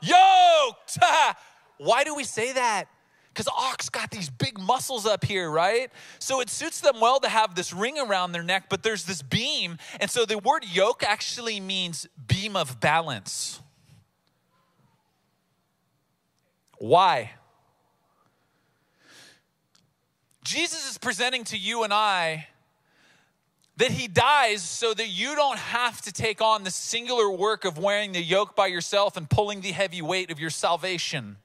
yoked. 0.02 0.98
Why 1.78 2.04
do 2.04 2.14
we 2.14 2.24
say 2.24 2.52
that? 2.52 2.88
Because 3.34 3.48
ox 3.48 3.88
got 3.88 4.12
these 4.12 4.30
big 4.30 4.60
muscles 4.60 5.06
up 5.06 5.24
here, 5.24 5.50
right? 5.50 5.90
So 6.20 6.40
it 6.40 6.48
suits 6.48 6.80
them 6.80 7.00
well 7.00 7.18
to 7.18 7.28
have 7.28 7.56
this 7.56 7.72
ring 7.72 7.98
around 7.98 8.30
their 8.30 8.44
neck, 8.44 8.66
but 8.68 8.84
there's 8.84 9.04
this 9.04 9.22
beam. 9.22 9.78
And 9.98 10.08
so 10.08 10.24
the 10.24 10.38
word 10.38 10.64
yoke 10.64 11.02
actually 11.02 11.58
means 11.58 12.06
beam 12.28 12.54
of 12.54 12.78
balance. 12.78 13.60
Why? 16.78 17.32
Jesus 20.44 20.88
is 20.88 20.96
presenting 20.98 21.42
to 21.44 21.58
you 21.58 21.82
and 21.82 21.92
I 21.92 22.46
that 23.78 23.90
he 23.90 24.06
dies 24.06 24.62
so 24.62 24.94
that 24.94 25.08
you 25.08 25.34
don't 25.34 25.58
have 25.58 26.00
to 26.02 26.12
take 26.12 26.40
on 26.40 26.62
the 26.62 26.70
singular 26.70 27.28
work 27.28 27.64
of 27.64 27.78
wearing 27.78 28.12
the 28.12 28.22
yoke 28.22 28.54
by 28.54 28.68
yourself 28.68 29.16
and 29.16 29.28
pulling 29.28 29.60
the 29.60 29.72
heavy 29.72 30.02
weight 30.02 30.30
of 30.30 30.38
your 30.38 30.50
salvation. 30.50 31.38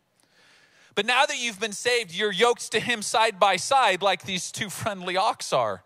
But 1.00 1.06
now 1.06 1.26
that 1.26 1.40
you've 1.40 1.62
been 1.62 1.72
saved, 1.72 2.14
you're 2.14 2.30
yoked 2.30 2.74
to 2.74 2.80
him 2.82 3.02
side 3.02 3.40
by 3.40 3.56
side 3.56 4.02
like 4.02 4.24
these 4.24 4.52
two 4.52 4.70
friendly 4.70 5.16
ox 5.16 5.54
are. 5.54 5.82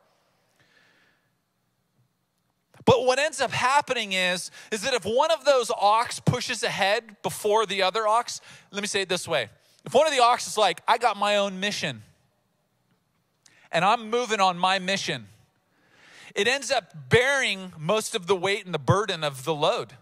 But 2.84 3.06
what 3.06 3.20
ends 3.20 3.40
up 3.40 3.52
happening 3.52 4.14
is, 4.14 4.50
is 4.72 4.82
that 4.82 4.96
if 4.96 5.04
one 5.06 5.30
of 5.30 5.46
those 5.46 5.70
ox 5.70 6.20
pushes 6.20 6.64
ahead 6.64 7.18
before 7.22 7.68
the 7.68 7.84
other 7.84 8.08
ox, 8.08 8.42
let 8.72 8.82
me 8.82 8.88
say 8.88 9.02
it 9.02 9.10
this 9.10 9.28
way. 9.28 9.50
If 9.86 9.94
one 9.94 10.08
of 10.08 10.14
the 10.14 10.24
ox 10.24 10.48
is 10.48 10.58
like, 10.58 10.82
I 10.88 10.98
got 10.98 11.16
my 11.16 11.36
own 11.36 11.60
mission, 11.60 12.02
and 13.72 13.86
I'm 13.86 14.10
moving 14.10 14.40
on 14.40 14.58
my 14.58 14.80
mission, 14.80 15.28
it 16.34 16.48
ends 16.48 16.72
up 16.72 16.92
bearing 17.10 17.72
most 17.78 18.16
of 18.16 18.26
the 18.26 18.36
weight 18.36 18.66
and 18.66 18.74
the 18.74 18.80
burden 18.80 19.24
of 19.24 19.44
the 19.44 19.54
load 19.54 19.94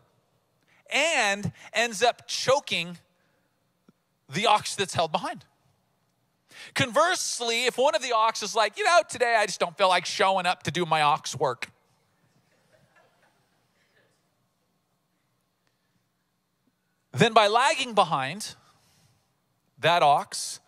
and 0.89 1.51
ends 1.73 2.01
up 2.01 2.29
choking 2.29 2.97
the 4.33 4.47
ox 4.47 4.75
that's 4.75 4.93
held 4.93 5.11
behind. 5.11 5.45
Conversely, 6.73 7.65
if 7.65 7.77
one 7.77 7.95
of 7.95 8.01
the 8.01 8.13
ox 8.13 8.43
is 8.43 8.55
like, 8.55 8.77
you 8.77 8.83
know, 8.83 9.01
today 9.09 9.35
I 9.37 9.45
just 9.45 9.59
don't 9.59 9.77
feel 9.77 9.89
like 9.89 10.05
showing 10.05 10.45
up 10.45 10.63
to 10.63 10.71
do 10.71 10.85
my 10.85 11.01
ox 11.01 11.35
work. 11.35 11.69
Then 17.13 17.33
by 17.33 17.47
lagging 17.47 17.93
behind, 17.93 18.55
that 19.79 20.01
ox 20.01 20.59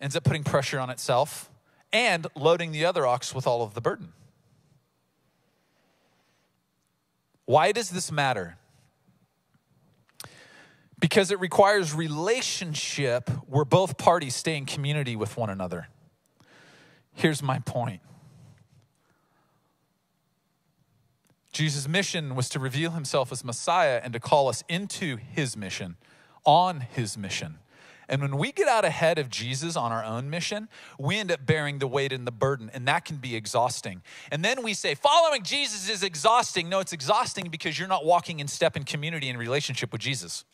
ends 0.00 0.14
up 0.14 0.24
putting 0.24 0.44
pressure 0.44 0.78
on 0.78 0.90
itself 0.90 1.50
and 1.92 2.26
loading 2.34 2.72
the 2.72 2.84
other 2.84 3.06
ox 3.06 3.34
with 3.34 3.46
all 3.46 3.62
of 3.62 3.74
the 3.74 3.80
burden. 3.80 4.12
Why 7.46 7.72
does 7.72 7.90
this 7.90 8.10
matter? 8.10 8.56
Because 11.04 11.30
it 11.30 11.38
requires 11.38 11.92
relationship 11.92 13.28
where 13.46 13.66
both 13.66 13.98
parties 13.98 14.34
stay 14.34 14.56
in 14.56 14.64
community 14.64 15.16
with 15.16 15.36
one 15.36 15.50
another. 15.50 15.88
Here's 17.12 17.42
my 17.42 17.58
point 17.58 18.00
Jesus' 21.52 21.86
mission 21.86 22.34
was 22.34 22.48
to 22.48 22.58
reveal 22.58 22.92
himself 22.92 23.30
as 23.32 23.44
Messiah 23.44 24.00
and 24.02 24.14
to 24.14 24.18
call 24.18 24.48
us 24.48 24.64
into 24.66 25.16
his 25.16 25.58
mission, 25.58 25.96
on 26.42 26.80
his 26.80 27.18
mission. 27.18 27.58
And 28.08 28.22
when 28.22 28.38
we 28.38 28.50
get 28.50 28.66
out 28.66 28.86
ahead 28.86 29.18
of 29.18 29.28
Jesus 29.28 29.76
on 29.76 29.92
our 29.92 30.02
own 30.02 30.30
mission, 30.30 30.70
we 30.98 31.18
end 31.18 31.30
up 31.30 31.44
bearing 31.44 31.80
the 31.80 31.86
weight 31.86 32.14
and 32.14 32.26
the 32.26 32.32
burden, 32.32 32.70
and 32.72 32.88
that 32.88 33.04
can 33.04 33.16
be 33.16 33.36
exhausting. 33.36 34.00
And 34.32 34.42
then 34.42 34.62
we 34.62 34.72
say, 34.72 34.94
following 34.94 35.42
Jesus 35.42 35.86
is 35.86 36.02
exhausting. 36.02 36.70
No, 36.70 36.80
it's 36.80 36.94
exhausting 36.94 37.50
because 37.50 37.78
you're 37.78 37.88
not 37.88 38.06
walking 38.06 38.40
in 38.40 38.48
step 38.48 38.74
in 38.74 38.84
community 38.84 39.28
and 39.28 39.38
relationship 39.38 39.92
with 39.92 40.00
Jesus. 40.00 40.46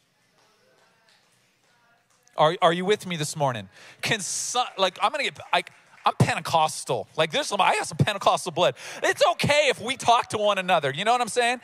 Are, 2.40 2.56
are 2.62 2.72
you 2.72 2.86
with 2.86 3.06
me 3.06 3.16
this 3.16 3.36
morning? 3.36 3.68
Can 4.00 4.20
some, 4.20 4.64
like 4.78 4.98
I'm 5.02 5.12
gonna 5.12 5.24
get 5.24 5.38
like 5.52 5.70
I'm 6.06 6.14
Pentecostal. 6.14 7.06
Like 7.14 7.32
there's 7.32 7.48
some 7.48 7.60
I 7.60 7.74
got 7.74 7.86
some 7.86 7.98
Pentecostal 7.98 8.50
blood. 8.50 8.76
It's 9.02 9.22
okay 9.32 9.68
if 9.68 9.78
we 9.78 9.98
talk 9.98 10.30
to 10.30 10.38
one 10.38 10.56
another. 10.56 10.90
You 10.90 11.04
know 11.04 11.12
what 11.12 11.20
I'm 11.20 11.28
saying? 11.28 11.60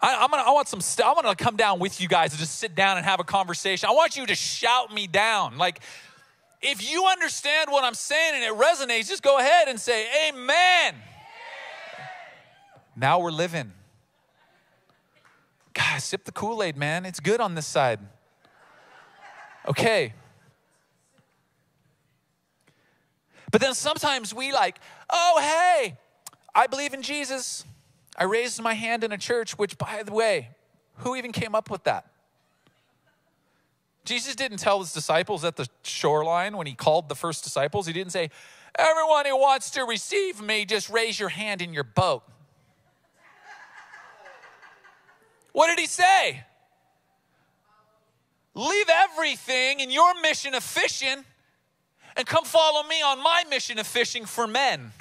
I, 0.00 0.24
am 0.24 0.30
gonna, 0.30 0.42
I 0.42 0.50
want 0.52 0.68
some, 0.68 0.80
st- 0.80 1.06
I 1.06 1.12
want 1.12 1.26
to 1.26 1.42
come 1.42 1.56
down 1.56 1.78
with 1.78 2.00
you 2.00 2.08
guys 2.08 2.32
and 2.32 2.38
just 2.38 2.58
sit 2.58 2.74
down 2.74 2.96
and 2.96 3.06
have 3.06 3.20
a 3.20 3.24
conversation. 3.24 3.88
I 3.88 3.92
want 3.92 4.16
you 4.16 4.26
to 4.26 4.34
shout 4.34 4.92
me 4.92 5.06
down. 5.06 5.56
Like, 5.56 5.80
if 6.60 6.90
you 6.90 7.06
understand 7.06 7.70
what 7.70 7.84
I'm 7.84 7.94
saying 7.94 8.34
and 8.34 8.44
it 8.44 8.52
resonates, 8.52 9.08
just 9.08 9.22
go 9.22 9.38
ahead 9.38 9.68
and 9.68 9.78
say, 9.78 10.06
Amen. 10.28 10.94
Now 12.96 13.18
we're 13.18 13.30
living. 13.30 13.72
Guys, 15.74 16.04
sip 16.04 16.24
the 16.24 16.32
Kool 16.32 16.62
Aid, 16.62 16.76
man. 16.76 17.04
It's 17.06 17.20
good 17.20 17.40
on 17.40 17.54
this 17.54 17.66
side. 17.66 18.00
Okay. 19.68 20.12
But 23.50 23.60
then 23.60 23.74
sometimes 23.74 24.34
we 24.34 24.52
like, 24.52 24.78
oh, 25.10 25.40
hey, 25.40 25.96
I 26.54 26.66
believe 26.66 26.92
in 26.92 27.02
Jesus. 27.02 27.64
I 28.16 28.24
raised 28.24 28.60
my 28.60 28.74
hand 28.74 29.04
in 29.04 29.12
a 29.12 29.18
church, 29.18 29.58
which, 29.58 29.78
by 29.78 30.02
the 30.02 30.12
way, 30.12 30.50
who 30.96 31.16
even 31.16 31.32
came 31.32 31.54
up 31.54 31.70
with 31.70 31.84
that? 31.84 32.06
Jesus 34.04 34.34
didn't 34.34 34.58
tell 34.58 34.80
his 34.80 34.92
disciples 34.92 35.44
at 35.44 35.56
the 35.56 35.68
shoreline 35.82 36.56
when 36.56 36.66
he 36.66 36.74
called 36.74 37.08
the 37.08 37.14
first 37.14 37.42
disciples, 37.42 37.86
he 37.86 37.92
didn't 37.92 38.12
say, 38.12 38.30
Everyone 38.76 39.24
who 39.24 39.38
wants 39.38 39.70
to 39.70 39.84
receive 39.84 40.42
me, 40.42 40.64
just 40.64 40.90
raise 40.90 41.18
your 41.18 41.28
hand 41.28 41.62
in 41.62 41.72
your 41.72 41.84
boat. 41.84 42.24
What 45.52 45.68
did 45.68 45.78
he 45.78 45.86
say? 45.86 46.44
Leave 48.54 48.88
everything 48.88 49.80
in 49.80 49.90
your 49.90 50.20
mission 50.20 50.54
of 50.54 50.62
fishing 50.62 51.24
and 52.16 52.26
come 52.26 52.44
follow 52.44 52.86
me 52.86 53.02
on 53.02 53.22
my 53.22 53.44
mission 53.50 53.78
of 53.78 53.86
fishing 53.86 54.24
for 54.24 54.46
men. 54.46 54.92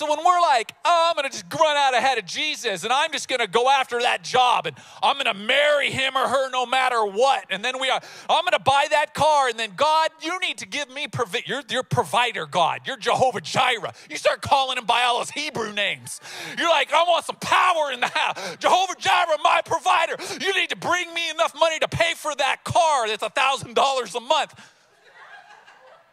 So 0.00 0.08
when 0.08 0.24
we're 0.24 0.40
like, 0.40 0.72
oh, 0.82 1.08
I'm 1.10 1.14
gonna 1.14 1.28
just 1.28 1.44
run 1.52 1.76
out 1.76 1.92
ahead 1.92 2.16
of 2.16 2.24
Jesus 2.24 2.84
and 2.84 2.90
I'm 2.90 3.12
just 3.12 3.28
gonna 3.28 3.46
go 3.46 3.68
after 3.68 4.00
that 4.00 4.24
job 4.24 4.66
and 4.66 4.74
I'm 5.02 5.18
gonna 5.18 5.34
marry 5.34 5.90
him 5.90 6.16
or 6.16 6.26
her 6.26 6.48
no 6.48 6.64
matter 6.64 7.04
what. 7.04 7.44
And 7.50 7.62
then 7.62 7.78
we 7.78 7.90
are, 7.90 8.00
I'm 8.26 8.42
gonna 8.46 8.60
buy 8.60 8.86
that 8.92 9.12
car 9.12 9.48
and 9.48 9.58
then 9.58 9.72
God, 9.76 10.08
you 10.22 10.40
need 10.40 10.56
to 10.56 10.66
give 10.66 10.88
me 10.88 11.06
provi- 11.06 11.42
you're 11.44 11.62
your 11.68 11.82
provider, 11.82 12.46
God. 12.46 12.80
You're 12.86 12.96
Jehovah 12.96 13.42
Jireh. 13.42 13.92
You 14.08 14.16
start 14.16 14.40
calling 14.40 14.78
him 14.78 14.86
by 14.86 15.02
all 15.02 15.20
his 15.20 15.28
Hebrew 15.28 15.70
names. 15.70 16.18
You're 16.56 16.70
like, 16.70 16.90
I 16.94 17.02
want 17.02 17.26
some 17.26 17.36
power 17.36 17.92
in 17.92 18.00
the 18.00 18.08
house. 18.08 18.56
Jehovah 18.58 18.94
Jireh, 18.98 19.36
my 19.44 19.60
provider. 19.66 20.16
You 20.40 20.58
need 20.58 20.70
to 20.70 20.76
bring 20.76 21.12
me 21.12 21.28
enough 21.28 21.54
money 21.54 21.78
to 21.78 21.88
pay 21.88 22.14
for 22.14 22.34
that 22.36 22.64
car 22.64 23.06
that's 23.06 23.22
a 23.22 23.28
thousand 23.28 23.74
dollars 23.74 24.14
a 24.14 24.20
month. 24.20 24.58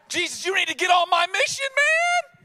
Jesus, 0.09 0.45
you 0.45 0.53
need 0.55 0.67
to 0.67 0.75
get 0.75 0.91
on 0.91 1.09
my 1.09 1.25
mission, 1.27 1.67
man. 1.73 2.36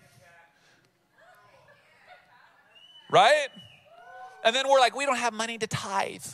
Right? 3.13 3.49
And 4.43 4.57
then 4.57 4.69
we're 4.69 4.81
like, 4.81 4.97
we 4.97 5.07
don't 5.07 5.19
have 5.19 5.33
money 5.33 5.59
to 5.59 5.67
tithe, 5.69 6.25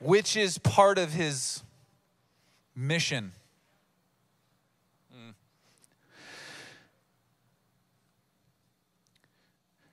which 0.00 0.36
is 0.36 0.58
part 0.58 0.98
of 0.98 1.12
his 1.12 1.62
mission. 2.76 3.32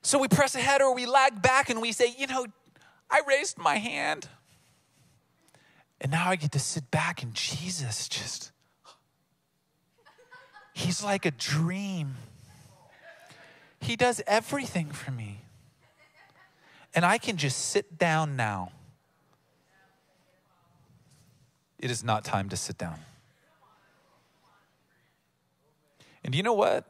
So 0.02 0.19
we 0.19 0.30
press 0.30 0.56
ahead 0.56 0.82
or 0.82 0.95
we 0.95 1.06
lag 1.06 1.41
back 1.41 1.69
and 1.69 1.82
we 1.82 1.91
say, 1.91 2.15
you 2.17 2.28
know, 2.28 2.45
I 3.10 3.21
raised 3.28 3.58
my 3.58 3.76
hand. 3.76 4.30
And 6.00 6.13
now 6.13 6.30
I 6.30 6.38
get 6.38 6.54
to 6.54 6.60
sit 6.60 6.89
back 6.91 7.23
and 7.23 7.34
Jesus 7.34 8.08
just, 8.08 8.52
he's 10.73 11.04
like 11.04 11.26
a 11.26 11.32
dream. 11.32 12.15
He 13.88 13.95
does 13.95 14.21
everything 14.28 14.89
for 14.89 15.12
me. 15.12 15.45
And 16.93 17.06
I 17.06 17.17
can 17.17 17.38
just 17.38 17.69
sit 17.69 17.97
down 17.97 18.36
now. 18.36 18.73
It 21.80 21.89
is 21.89 22.04
not 22.04 22.26
time 22.26 22.50
to 22.50 22.58
sit 22.58 22.78
down. 22.78 23.00
And 26.21 26.36
you 26.36 26.43
know 26.43 26.52
what? 26.52 26.84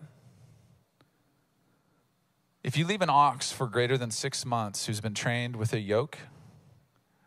If 2.63 2.75
you 2.75 2.88
leave 2.88 3.03
an 3.03 3.12
ox 3.12 3.51
for 3.51 3.67
greater 3.67 3.95
than 3.95 4.10
six 4.10 4.43
months 4.43 4.88
who's 4.88 4.99
been 4.99 5.13
trained 5.13 5.55
with 5.55 5.73
a 5.73 5.79
yoke, 5.79 6.17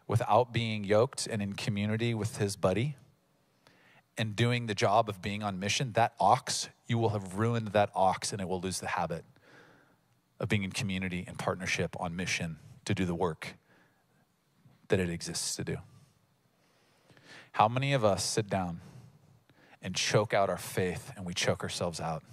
without 0.08 0.52
being 0.52 0.82
yoked 0.82 1.28
and 1.28 1.40
in 1.40 1.52
community 1.52 2.12
with 2.12 2.38
his 2.38 2.56
buddy, 2.56 2.96
and 4.18 4.34
doing 4.34 4.66
the 4.66 4.74
job 4.74 5.08
of 5.08 5.22
being 5.22 5.44
on 5.44 5.60
mission, 5.60 5.92
that 5.92 6.14
ox, 6.18 6.68
you 6.88 6.98
will 6.98 7.10
have 7.10 7.38
ruined 7.38 7.68
that 7.68 7.90
ox 7.94 8.32
and 8.32 8.40
it 8.42 8.48
will 8.48 8.60
lose 8.60 8.80
the 8.80 8.88
habit 8.88 9.24
of 10.40 10.48
being 10.48 10.64
in 10.64 10.72
community 10.72 11.24
and 11.28 11.38
partnership 11.38 11.94
on 12.00 12.16
mission 12.16 12.56
to 12.86 12.94
do 12.94 13.04
the 13.04 13.14
work 13.14 13.54
that 14.88 14.98
it 14.98 15.08
exists 15.08 15.54
to 15.54 15.62
do. 15.62 15.76
How 17.52 17.68
many 17.68 17.92
of 17.92 18.04
us 18.04 18.24
sit 18.24 18.48
down 18.48 18.80
and 19.82 19.94
choke 19.94 20.34
out 20.34 20.48
our 20.50 20.58
faith 20.58 21.12
and 21.16 21.24
we 21.24 21.34
choke 21.34 21.62
ourselves 21.62 22.00
out? 22.00 22.24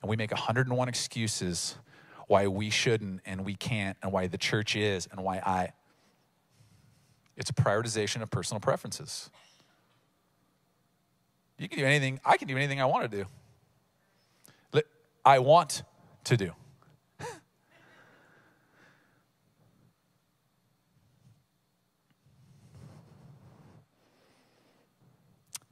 And 0.00 0.08
we 0.08 0.16
make 0.16 0.30
101 0.30 0.88
excuses 0.88 1.76
why 2.26 2.46
we 2.46 2.70
shouldn't 2.70 3.20
and 3.26 3.44
we 3.44 3.54
can't 3.54 3.96
and 4.02 4.10
why 4.10 4.26
the 4.26 4.38
church 4.38 4.74
is 4.74 5.06
and 5.10 5.22
why 5.22 5.36
I. 5.38 5.72
It's 7.36 7.50
a 7.50 7.54
prioritization 7.54 8.22
of 8.22 8.30
personal 8.30 8.60
preferences. 8.60 9.30
You 11.58 11.68
can 11.68 11.78
do 11.78 11.84
anything, 11.84 12.20
I 12.24 12.36
can 12.36 12.48
do 12.48 12.56
anything 12.56 12.80
I 12.80 12.86
want 12.86 13.10
to 13.10 13.16
do. 13.16 13.26
I 15.24 15.40
want 15.40 15.82
to 16.24 16.38
do. 16.38 16.52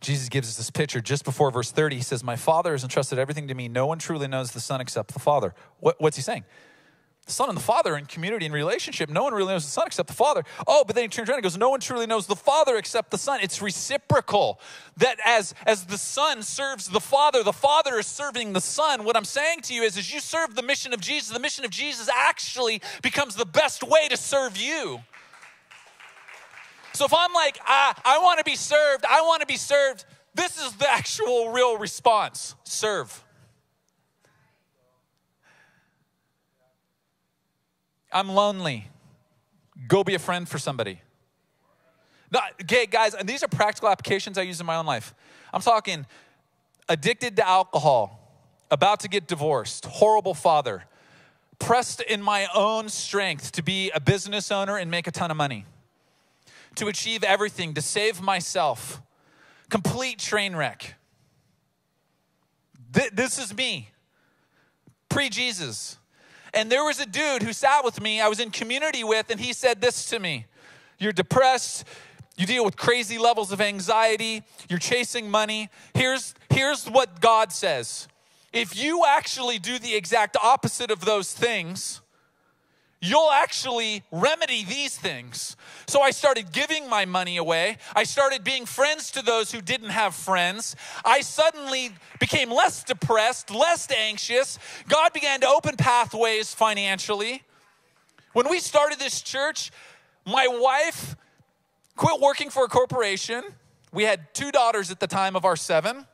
Jesus 0.06 0.28
gives 0.28 0.48
us 0.48 0.56
this 0.56 0.70
picture 0.70 1.00
just 1.00 1.24
before 1.24 1.50
verse 1.50 1.72
30. 1.72 1.96
He 1.96 2.02
says, 2.02 2.22
My 2.22 2.36
Father 2.36 2.70
has 2.70 2.84
entrusted 2.84 3.18
everything 3.18 3.48
to 3.48 3.54
me. 3.54 3.66
No 3.66 3.88
one 3.88 3.98
truly 3.98 4.28
knows 4.28 4.52
the 4.52 4.60
Son 4.60 4.80
except 4.80 5.12
the 5.12 5.18
Father. 5.18 5.52
What, 5.80 6.00
what's 6.00 6.14
he 6.14 6.22
saying? 6.22 6.44
The 7.26 7.32
Son 7.32 7.48
and 7.48 7.58
the 7.58 7.62
Father 7.62 7.96
in 7.96 8.06
community 8.06 8.46
and 8.46 8.54
relationship. 8.54 9.10
No 9.10 9.24
one 9.24 9.34
really 9.34 9.52
knows 9.52 9.64
the 9.64 9.70
Son 9.72 9.84
except 9.84 10.06
the 10.06 10.14
Father. 10.14 10.44
Oh, 10.68 10.84
but 10.86 10.94
then 10.94 11.02
he 11.02 11.08
turns 11.08 11.28
around 11.28 11.38
and 11.38 11.42
goes, 11.42 11.58
No 11.58 11.70
one 11.70 11.80
truly 11.80 12.06
knows 12.06 12.28
the 12.28 12.36
Father 12.36 12.76
except 12.76 13.10
the 13.10 13.18
Son. 13.18 13.40
It's 13.42 13.60
reciprocal. 13.60 14.60
That 14.96 15.18
as, 15.24 15.54
as 15.66 15.86
the 15.86 15.98
Son 15.98 16.40
serves 16.44 16.86
the 16.86 17.00
Father, 17.00 17.42
the 17.42 17.52
Father 17.52 17.98
is 17.98 18.06
serving 18.06 18.52
the 18.52 18.60
Son. 18.60 19.02
What 19.02 19.16
I'm 19.16 19.24
saying 19.24 19.62
to 19.62 19.74
you 19.74 19.82
is, 19.82 19.98
as 19.98 20.14
you 20.14 20.20
serve 20.20 20.54
the 20.54 20.62
mission 20.62 20.94
of 20.94 21.00
Jesus, 21.00 21.30
the 21.30 21.40
mission 21.40 21.64
of 21.64 21.72
Jesus 21.72 22.08
actually 22.08 22.80
becomes 23.02 23.34
the 23.34 23.44
best 23.44 23.82
way 23.82 24.06
to 24.06 24.16
serve 24.16 24.56
you. 24.56 25.00
So 26.96 27.04
if 27.04 27.12
I'm 27.12 27.34
like, 27.34 27.58
ah, 27.66 27.94
I 28.06 28.20
want 28.20 28.38
to 28.38 28.44
be 28.44 28.56
served, 28.56 29.04
I 29.04 29.20
want 29.20 29.42
to 29.42 29.46
be 29.46 29.58
served, 29.58 30.06
this 30.34 30.56
is 30.56 30.72
the 30.76 30.90
actual 30.90 31.50
real 31.50 31.76
response 31.76 32.54
serve. 32.64 33.22
I'm 38.10 38.30
lonely. 38.30 38.88
Go 39.86 40.04
be 40.04 40.14
a 40.14 40.18
friend 40.18 40.48
for 40.48 40.58
somebody. 40.58 41.02
Okay, 42.62 42.86
guys, 42.86 43.12
and 43.12 43.28
these 43.28 43.42
are 43.42 43.48
practical 43.48 43.90
applications 43.90 44.38
I 44.38 44.42
use 44.42 44.58
in 44.58 44.64
my 44.64 44.76
own 44.76 44.86
life. 44.86 45.14
I'm 45.52 45.60
talking 45.60 46.06
addicted 46.88 47.36
to 47.36 47.46
alcohol, 47.46 48.40
about 48.70 49.00
to 49.00 49.08
get 49.08 49.26
divorced, 49.26 49.84
horrible 49.84 50.32
father, 50.32 50.84
pressed 51.58 52.00
in 52.00 52.22
my 52.22 52.48
own 52.54 52.88
strength 52.88 53.52
to 53.52 53.62
be 53.62 53.90
a 53.90 54.00
business 54.00 54.50
owner 54.50 54.78
and 54.78 54.90
make 54.90 55.06
a 55.06 55.10
ton 55.10 55.30
of 55.30 55.36
money 55.36 55.66
to 56.76 56.88
achieve 56.88 57.22
everything, 57.24 57.74
to 57.74 57.82
save 57.82 58.20
myself. 58.20 59.02
Complete 59.68 60.18
train 60.18 60.54
wreck. 60.54 60.94
This 63.12 63.38
is 63.38 63.54
me, 63.54 63.90
pre 65.08 65.28
Jesus. 65.28 65.98
And 66.54 66.72
there 66.72 66.84
was 66.84 67.00
a 67.00 67.06
dude 67.06 67.42
who 67.42 67.52
sat 67.52 67.84
with 67.84 68.00
me, 68.00 68.20
I 68.20 68.28
was 68.28 68.40
in 68.40 68.50
community 68.50 69.04
with, 69.04 69.30
and 69.30 69.38
he 69.38 69.52
said 69.52 69.80
this 69.80 70.08
to 70.10 70.18
me 70.18 70.46
You're 70.98 71.12
depressed, 71.12 71.84
you 72.36 72.46
deal 72.46 72.64
with 72.64 72.76
crazy 72.76 73.18
levels 73.18 73.52
of 73.52 73.60
anxiety, 73.60 74.42
you're 74.68 74.78
chasing 74.78 75.30
money. 75.30 75.68
Here's, 75.94 76.34
here's 76.50 76.86
what 76.86 77.20
God 77.20 77.52
says 77.52 78.08
if 78.52 78.74
you 78.74 79.04
actually 79.06 79.58
do 79.58 79.78
the 79.78 79.94
exact 79.94 80.36
opposite 80.42 80.90
of 80.90 81.04
those 81.04 81.32
things, 81.32 82.00
you'll 83.00 83.30
actually 83.30 84.02
remedy 84.10 84.64
these 84.64 84.96
things. 84.96 85.56
So 85.86 86.00
I 86.00 86.10
started 86.10 86.52
giving 86.52 86.88
my 86.88 87.04
money 87.04 87.36
away. 87.36 87.78
I 87.94 88.04
started 88.04 88.42
being 88.42 88.66
friends 88.66 89.10
to 89.12 89.22
those 89.22 89.52
who 89.52 89.60
didn't 89.60 89.90
have 89.90 90.14
friends. 90.14 90.74
I 91.04 91.20
suddenly 91.20 91.92
became 92.18 92.50
less 92.50 92.82
depressed, 92.82 93.50
less 93.50 93.90
anxious. 93.90 94.58
God 94.88 95.12
began 95.12 95.40
to 95.40 95.48
open 95.48 95.76
pathways 95.76 96.54
financially. 96.54 97.42
When 98.32 98.48
we 98.48 98.60
started 98.60 98.98
this 98.98 99.22
church, 99.22 99.70
my 100.24 100.46
wife 100.48 101.16
quit 101.96 102.20
working 102.20 102.50
for 102.50 102.64
a 102.64 102.68
corporation. 102.68 103.42
We 103.92 104.04
had 104.04 104.34
two 104.34 104.50
daughters 104.50 104.90
at 104.90 105.00
the 105.00 105.06
time 105.06 105.36
of 105.36 105.44
our 105.44 105.56
seven. 105.56 106.06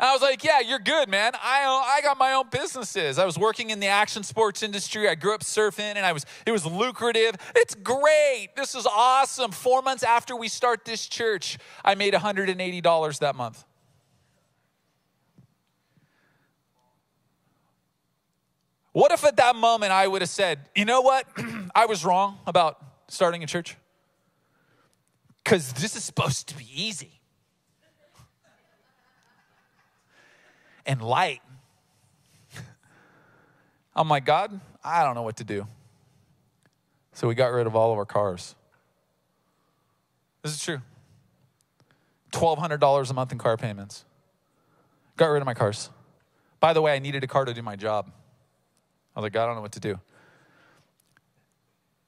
I 0.00 0.12
was 0.14 0.22
like, 0.22 0.42
yeah, 0.42 0.60
you're 0.60 0.78
good, 0.78 1.10
man. 1.10 1.32
I, 1.34 1.98
I 1.98 2.00
got 2.00 2.16
my 2.16 2.32
own 2.32 2.46
businesses. 2.50 3.18
I 3.18 3.26
was 3.26 3.38
working 3.38 3.68
in 3.68 3.80
the 3.80 3.88
action 3.88 4.22
sports 4.22 4.62
industry. 4.62 5.06
I 5.06 5.14
grew 5.14 5.34
up 5.34 5.42
surfing 5.42 5.96
and 5.96 6.06
I 6.06 6.12
was, 6.12 6.24
it 6.46 6.52
was 6.52 6.64
lucrative. 6.64 7.34
It's 7.54 7.74
great. 7.74 8.48
This 8.56 8.74
is 8.74 8.86
awesome. 8.86 9.50
Four 9.50 9.82
months 9.82 10.02
after 10.02 10.34
we 10.34 10.48
start 10.48 10.86
this 10.86 11.06
church, 11.06 11.58
I 11.84 11.94
made 11.94 12.14
$180 12.14 13.18
that 13.18 13.36
month. 13.36 13.64
What 18.92 19.12
if 19.12 19.22
at 19.24 19.36
that 19.36 19.54
moment 19.54 19.92
I 19.92 20.08
would 20.08 20.22
have 20.22 20.30
said, 20.30 20.60
you 20.74 20.86
know 20.86 21.02
what? 21.02 21.26
I 21.74 21.84
was 21.86 22.06
wrong 22.06 22.38
about 22.46 22.82
starting 23.08 23.44
a 23.44 23.46
church? 23.46 23.76
Because 25.44 25.74
this 25.74 25.94
is 25.94 26.04
supposed 26.04 26.48
to 26.48 26.56
be 26.56 26.66
easy 26.74 27.19
and 30.86 31.02
light. 31.02 31.40
I'm 33.94 34.08
like, 34.08 34.24
God, 34.24 34.60
I 34.82 35.04
don't 35.04 35.14
know 35.14 35.22
what 35.22 35.36
to 35.38 35.44
do. 35.44 35.66
So 37.12 37.28
we 37.28 37.34
got 37.34 37.48
rid 37.48 37.66
of 37.66 37.76
all 37.76 37.92
of 37.92 37.98
our 37.98 38.06
cars. 38.06 38.54
This 40.42 40.54
is 40.54 40.62
true. 40.62 40.80
$1,200 42.32 43.10
a 43.10 43.14
month 43.14 43.32
in 43.32 43.38
car 43.38 43.56
payments. 43.56 44.04
Got 45.16 45.26
rid 45.26 45.42
of 45.42 45.46
my 45.46 45.54
cars. 45.54 45.90
By 46.60 46.72
the 46.72 46.80
way, 46.80 46.94
I 46.94 46.98
needed 46.98 47.24
a 47.24 47.26
car 47.26 47.44
to 47.44 47.52
do 47.52 47.62
my 47.62 47.76
job. 47.76 48.10
I 49.14 49.20
was 49.20 49.24
like, 49.24 49.32
God, 49.32 49.44
I 49.44 49.46
don't 49.46 49.56
know 49.56 49.62
what 49.62 49.72
to 49.72 49.80
do. 49.80 49.98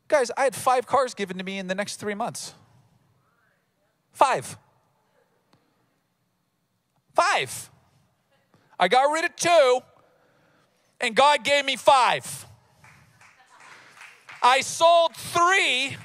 Guys, 0.08 0.30
I 0.37 0.44
had 0.44 0.54
five 0.54 0.87
cars 0.87 1.14
given 1.14 1.38
to 1.38 1.44
me 1.44 1.58
in 1.58 1.66
the 1.66 1.74
next 1.74 1.96
three 1.96 2.14
months. 2.14 2.54
Five. 4.12 4.58
Five. 7.14 7.70
I 8.82 8.88
got 8.88 9.12
rid 9.12 9.24
of 9.24 9.36
two, 9.36 9.78
and 11.00 11.14
God 11.14 11.44
gave 11.44 11.64
me 11.64 11.76
five. 11.76 12.46
I 14.42 14.60
sold 14.60 15.14
three 15.14 15.96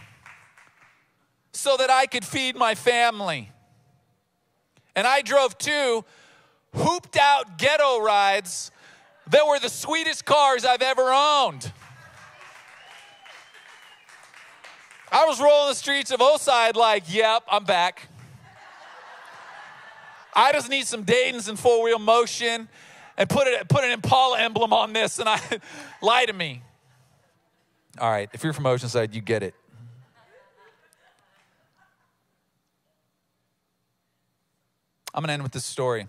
so 1.54 1.76
that 1.78 1.90
I 1.90 2.06
could 2.06 2.24
feed 2.24 2.56
my 2.56 2.76
family. 2.76 3.50
And 4.96 5.08
I 5.08 5.24
drove 5.24 5.58
two 5.58 6.06
hooped 6.76 7.18
out 7.18 7.58
ghetto 7.58 8.00
rides 8.00 8.70
that 9.32 9.48
were 9.48 9.58
the 9.58 9.70
sweetest 9.70 10.26
cars 10.26 10.64
I've 10.64 10.84
ever 10.84 11.12
owned. 11.12 11.72
I 15.12 15.26
was 15.26 15.42
rolling 15.42 15.70
the 15.70 15.76
streets 15.76 16.12
of 16.12 16.22
Oside 16.22 16.76
like, 16.76 17.12
yep, 17.12 17.42
I'm 17.50 17.64
back. 17.64 18.08
I 20.38 20.52
just 20.52 20.70
need 20.70 20.86
some 20.86 21.02
Dayton's 21.02 21.50
in 21.50 21.56
four 21.56 21.84
wheel 21.84 21.98
motion 21.98 22.70
and 23.18 23.28
put, 23.28 23.48
it, 23.48 23.68
put 23.68 23.84
an 23.84 23.90
Impala 23.90 24.40
emblem 24.40 24.72
on 24.72 24.94
this 24.94 25.18
and 25.18 25.28
I 25.28 25.42
lie 26.02 26.26
to 26.26 26.34
me. 26.34 26.62
All 28.00 28.12
right, 28.12 28.30
if 28.34 28.44
you're 28.44 28.54
from 28.54 28.66
Oceanside, 28.66 29.16
you 29.16 29.22
get 29.22 29.42
it. 29.42 29.56
I'm 35.12 35.22
going 35.24 35.30
to 35.30 35.34
end 35.34 35.42
with 35.42 35.54
this 35.54 35.66
story. 35.66 36.06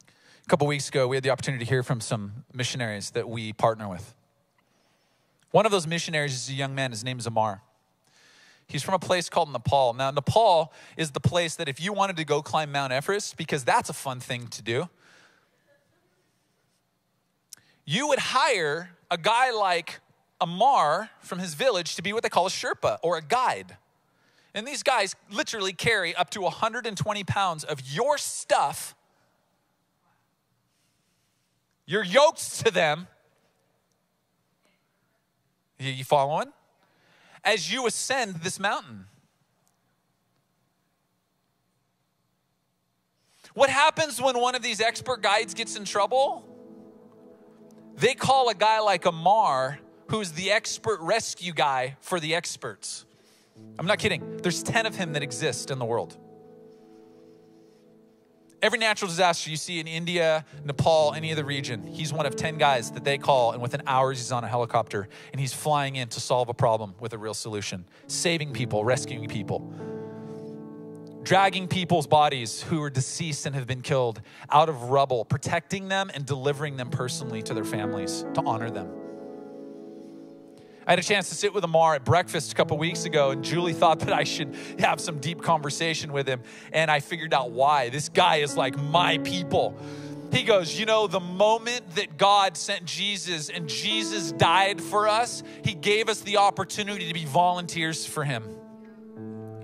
A 0.00 0.48
couple 0.48 0.66
weeks 0.66 0.90
ago, 0.90 1.08
we 1.08 1.16
had 1.16 1.24
the 1.24 1.30
opportunity 1.30 1.64
to 1.64 1.68
hear 1.68 1.82
from 1.82 2.02
some 2.02 2.44
missionaries 2.52 3.12
that 3.12 3.26
we 3.26 3.54
partner 3.54 3.88
with. 3.88 4.14
One 5.52 5.64
of 5.64 5.72
those 5.72 5.86
missionaries 5.86 6.34
is 6.34 6.50
a 6.50 6.52
young 6.52 6.74
man. 6.74 6.90
His 6.90 7.02
name 7.02 7.18
is 7.18 7.26
Amar. 7.26 7.62
He's 8.68 8.82
from 8.82 8.94
a 8.94 8.98
place 8.98 9.28
called 9.28 9.52
Nepal. 9.52 9.94
Now, 9.94 10.10
Nepal 10.10 10.72
is 10.96 11.12
the 11.12 11.20
place 11.20 11.54
that 11.56 11.68
if 11.68 11.80
you 11.80 11.92
wanted 11.92 12.16
to 12.16 12.24
go 12.24 12.42
climb 12.42 12.72
Mount 12.72 12.92
Everest, 12.92 13.36
because 13.36 13.64
that's 13.64 13.88
a 13.88 13.92
fun 13.92 14.18
thing 14.18 14.48
to 14.48 14.62
do, 14.62 14.88
you 17.84 18.08
would 18.08 18.18
hire 18.18 18.90
a 19.10 19.16
guy 19.16 19.52
like 19.52 20.00
Amar 20.40 21.10
from 21.20 21.38
his 21.38 21.54
village 21.54 21.94
to 21.94 22.02
be 22.02 22.12
what 22.12 22.24
they 22.24 22.28
call 22.28 22.46
a 22.46 22.50
Sherpa 22.50 22.98
or 23.02 23.16
a 23.16 23.22
guide. 23.22 23.76
And 24.52 24.66
these 24.66 24.82
guys 24.82 25.14
literally 25.30 25.72
carry 25.72 26.14
up 26.14 26.30
to 26.30 26.40
120 26.40 27.24
pounds 27.24 27.62
of 27.62 27.80
your 27.88 28.18
stuff. 28.18 28.94
You're 31.84 32.04
yoked 32.04 32.64
to 32.64 32.72
them. 32.72 33.06
You 35.78 36.04
following? 36.04 36.52
As 37.46 37.72
you 37.72 37.86
ascend 37.86 38.34
this 38.36 38.58
mountain. 38.58 39.06
What 43.54 43.70
happens 43.70 44.20
when 44.20 44.38
one 44.38 44.54
of 44.54 44.62
these 44.62 44.80
expert 44.82 45.22
guides 45.22 45.54
gets 45.54 45.76
in 45.76 45.84
trouble? 45.84 46.44
They 47.96 48.14
call 48.14 48.50
a 48.50 48.54
guy 48.54 48.80
like 48.80 49.06
Amar, 49.06 49.78
who's 50.08 50.32
the 50.32 50.50
expert 50.50 51.00
rescue 51.00 51.54
guy 51.54 51.96
for 52.00 52.20
the 52.20 52.34
experts. 52.34 53.06
I'm 53.78 53.86
not 53.86 53.98
kidding. 53.98 54.38
There's 54.42 54.62
10 54.62 54.84
of 54.84 54.94
him 54.94 55.14
that 55.14 55.22
exist 55.22 55.70
in 55.70 55.78
the 55.78 55.86
world. 55.86 56.18
Every 58.66 58.80
natural 58.80 59.08
disaster 59.08 59.48
you 59.48 59.56
see 59.56 59.78
in 59.78 59.86
India, 59.86 60.44
Nepal, 60.64 61.14
any 61.14 61.30
other 61.30 61.44
region, 61.44 61.86
he's 61.86 62.12
one 62.12 62.26
of 62.26 62.34
10 62.34 62.58
guys 62.58 62.90
that 62.90 63.04
they 63.04 63.16
call, 63.16 63.52
and 63.52 63.62
within 63.62 63.80
hours, 63.86 64.18
he's 64.18 64.32
on 64.32 64.42
a 64.42 64.48
helicopter 64.48 65.08
and 65.30 65.40
he's 65.40 65.52
flying 65.52 65.94
in 65.94 66.08
to 66.08 66.18
solve 66.18 66.48
a 66.48 66.52
problem 66.52 66.96
with 66.98 67.12
a 67.12 67.18
real 67.18 67.32
solution, 67.32 67.84
saving 68.08 68.52
people, 68.52 68.84
rescuing 68.84 69.28
people, 69.28 69.72
dragging 71.22 71.68
people's 71.68 72.08
bodies 72.08 72.60
who 72.60 72.82
are 72.82 72.90
deceased 72.90 73.46
and 73.46 73.54
have 73.54 73.68
been 73.68 73.82
killed 73.82 74.20
out 74.50 74.68
of 74.68 74.90
rubble, 74.90 75.24
protecting 75.24 75.86
them 75.86 76.10
and 76.12 76.26
delivering 76.26 76.76
them 76.76 76.90
personally 76.90 77.42
to 77.42 77.54
their 77.54 77.64
families 77.64 78.24
to 78.34 78.42
honor 78.44 78.68
them. 78.68 79.05
I 80.86 80.92
had 80.92 81.00
a 81.00 81.02
chance 81.02 81.28
to 81.30 81.34
sit 81.34 81.52
with 81.52 81.64
Amar 81.64 81.96
at 81.96 82.04
breakfast 82.04 82.52
a 82.52 82.54
couple 82.54 82.78
weeks 82.78 83.06
ago, 83.06 83.30
and 83.30 83.42
Julie 83.42 83.72
thought 83.72 83.98
that 84.00 84.12
I 84.12 84.22
should 84.22 84.54
have 84.78 85.00
some 85.00 85.18
deep 85.18 85.42
conversation 85.42 86.12
with 86.12 86.28
him. 86.28 86.42
And 86.72 86.92
I 86.92 87.00
figured 87.00 87.34
out 87.34 87.50
why. 87.50 87.88
This 87.88 88.08
guy 88.08 88.36
is 88.36 88.56
like 88.56 88.78
my 88.78 89.18
people. 89.18 89.76
He 90.32 90.44
goes, 90.44 90.78
You 90.78 90.86
know, 90.86 91.08
the 91.08 91.18
moment 91.18 91.96
that 91.96 92.16
God 92.16 92.56
sent 92.56 92.84
Jesus 92.84 93.50
and 93.50 93.68
Jesus 93.68 94.30
died 94.30 94.80
for 94.80 95.08
us, 95.08 95.42
he 95.64 95.74
gave 95.74 96.08
us 96.08 96.20
the 96.20 96.36
opportunity 96.36 97.08
to 97.08 97.14
be 97.14 97.24
volunteers 97.24 98.06
for 98.06 98.22
him. 98.22 98.44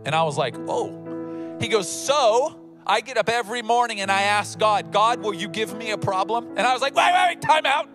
And 0.04 0.16
I 0.16 0.24
was 0.24 0.36
like, 0.36 0.56
Oh. 0.66 1.56
He 1.60 1.68
goes, 1.68 1.88
So 1.88 2.60
I 2.84 3.00
get 3.00 3.16
up 3.16 3.28
every 3.28 3.62
morning 3.62 4.00
and 4.00 4.10
I 4.10 4.22
ask 4.22 4.58
God, 4.58 4.90
God, 4.90 5.20
will 5.20 5.34
you 5.34 5.48
give 5.48 5.72
me 5.76 5.92
a 5.92 5.98
problem? 5.98 6.48
And 6.56 6.66
I 6.66 6.72
was 6.72 6.82
like, 6.82 6.96
Wait, 6.96 7.12
wait, 7.12 7.26
wait, 7.28 7.42
time 7.42 7.64
out. 7.64 7.91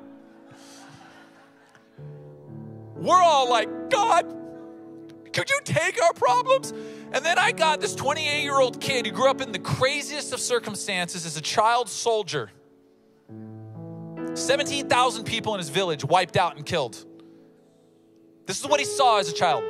We're 3.00 3.22
all 3.22 3.50
like, 3.50 3.90
God, 3.90 4.26
could 5.34 5.50
you 5.50 5.60
take 5.64 6.02
our 6.02 6.14
problems? 6.14 6.74
And 7.12 7.24
then 7.24 7.38
I 7.38 7.52
got 7.52 7.80
this 7.80 7.96
28 7.96 8.44
year 8.44 8.60
old 8.60 8.82
kid 8.82 9.06
who 9.06 9.12
grew 9.12 9.30
up 9.30 9.40
in 9.40 9.52
the 9.52 9.60
craziest 9.60 10.34
of 10.34 10.40
circumstances 10.40 11.26
as 11.26 11.38
a 11.38 11.42
child 11.42 11.90
soldier. 11.90 12.50
17,000 14.34 15.24
people 15.24 15.54
in 15.54 15.60
his 15.60 15.70
village 15.70 16.04
wiped 16.04 16.38
out 16.38 16.56
and 16.58 16.66
killed. 16.66 17.04
This 18.46 18.60
is 18.60 18.68
what 18.68 18.80
he 18.80 18.86
saw 18.86 19.20
as 19.20 19.30
a 19.30 19.34
child. 19.34 19.64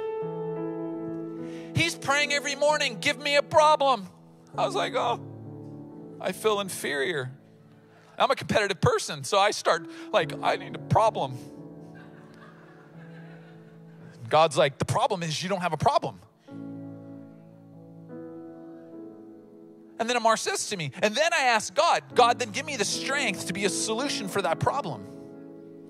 He's 1.76 1.96
praying 1.96 2.34
every 2.34 2.56
morning, 2.56 2.98
give 3.00 3.20
me 3.20 3.36
a 3.36 3.44
problem. 3.44 4.08
I 4.58 4.66
was 4.66 4.76
like, 4.76 4.96
oh, 4.96 5.20
I 6.20 6.32
feel 6.32 6.60
inferior. 6.60 7.32
I'm 8.18 8.32
a 8.32 8.36
competitive 8.36 8.82
person, 8.82 9.24
so 9.24 9.38
I 9.38 9.52
start 9.52 9.88
like, 10.12 10.34
I 10.42 10.56
need 10.56 10.76
a 10.76 10.80
problem. 10.80 11.38
God's 14.30 14.58
like, 14.58 14.78
the 14.78 14.86
problem 14.86 15.24
is 15.24 15.42
you 15.42 15.50
don't 15.50 15.62
have 15.62 15.74
a 15.74 15.78
problem. 15.78 16.20
And 20.00 20.08
then 20.08 20.16
Amar 20.16 20.38
says 20.38 20.70
to 20.70 20.78
me, 20.78 20.92
and 21.02 21.16
then 21.16 21.34
I 21.34 21.46
ask 21.46 21.74
God, 21.74 22.04
God, 22.14 22.38
then 22.40 22.52
give 22.52 22.66
me 22.66 22.76
the 22.76 22.86
strength 22.86 23.48
to 23.48 23.54
be 23.54 23.66
a 23.66 23.70
solution 23.70 24.28
for 24.28 24.42
that 24.44 24.60
problem. 24.60 25.08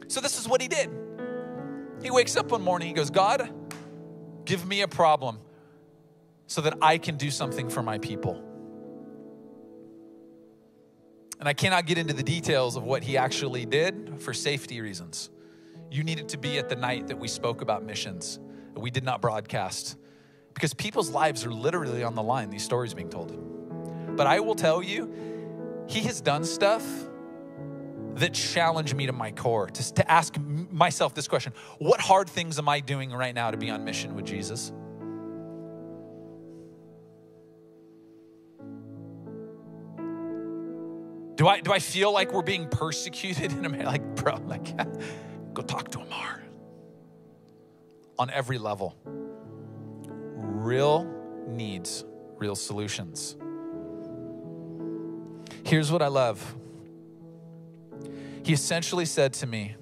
So 0.07 0.21
this 0.21 0.39
is 0.39 0.47
what 0.47 0.61
he 0.61 0.67
did. 0.67 0.89
He 2.01 2.11
wakes 2.11 2.37
up 2.37 2.51
one 2.51 2.61
morning, 2.61 2.87
he 2.87 2.93
goes, 2.93 3.09
God, 3.09 3.51
give 4.45 4.65
me 4.65 4.81
a 4.81 4.87
problem 4.87 5.39
so 6.45 6.61
that 6.61 6.77
I 6.81 6.97
can 6.97 7.17
do 7.17 7.29
something 7.29 7.69
for 7.69 7.83
my 7.83 7.97
people. 7.97 8.41
And 11.39 11.47
I 11.47 11.53
cannot 11.53 11.85
get 11.85 11.97
into 11.97 12.13
the 12.13 12.23
details 12.23 12.77
of 12.77 12.83
what 12.83 13.03
he 13.03 13.17
actually 13.17 13.65
did 13.65 14.21
for 14.21 14.33
safety 14.33 14.79
reasons. 14.81 15.29
You 15.89 16.03
needed 16.03 16.29
to 16.29 16.37
be 16.37 16.57
at 16.57 16.69
the 16.69 16.75
night 16.75 17.07
that 17.07 17.17
we 17.17 17.27
spoke 17.27 17.61
about 17.61 17.83
missions, 17.83 18.39
that 18.73 18.79
we 18.79 18.91
did 18.91 19.03
not 19.03 19.21
broadcast. 19.21 19.97
Because 20.53 20.73
people's 20.73 21.09
lives 21.09 21.45
are 21.45 21.51
literally 21.51 22.03
on 22.03 22.15
the 22.15 22.23
line, 22.23 22.49
these 22.49 22.63
stories 22.63 22.93
being 22.93 23.09
told. 23.09 24.15
But 24.17 24.27
I 24.27 24.39
will 24.39 24.55
tell 24.55 24.81
you, 24.81 25.85
he 25.87 26.01
has 26.01 26.19
done 26.19 26.43
stuff 26.43 26.83
that 28.15 28.33
challenge 28.33 28.93
me 28.95 29.05
to 29.05 29.13
my 29.13 29.31
core, 29.31 29.67
to, 29.67 29.93
to 29.93 30.11
ask 30.11 30.35
myself 30.39 31.13
this 31.13 31.27
question 31.27 31.53
What 31.77 32.01
hard 32.01 32.29
things 32.29 32.57
am 32.57 32.67
I 32.67 32.79
doing 32.79 33.11
right 33.11 33.33
now 33.33 33.51
to 33.51 33.57
be 33.57 33.69
on 33.69 33.83
mission 33.83 34.15
with 34.15 34.25
Jesus? 34.25 34.71
Do 41.35 41.47
I, 41.47 41.61
do 41.61 41.71
I 41.71 41.77
feel 41.77 42.11
like 42.11 42.33
we're 42.33 42.41
being 42.41 42.67
persecuted 42.67 43.51
in 43.57 43.63
America? 43.63 43.89
Like, 43.89 44.15
bro, 44.15 44.37
like, 44.47 44.67
Go 45.57 45.63
talk 45.63 45.89
to 45.89 45.99
Amar. 46.01 46.43
On 48.19 48.29
every 48.29 48.59
level. 48.59 48.95
Real 50.35 51.11
needs, 51.47 52.05
real 52.37 52.53
solutions. 52.53 53.35
Here's 55.63 55.91
what 55.91 56.03
I 56.03 56.09
love. 56.09 56.55
He 58.43 58.53
essentially 58.53 59.05
said 59.05 59.33
to 59.33 59.47
me, 59.47 59.75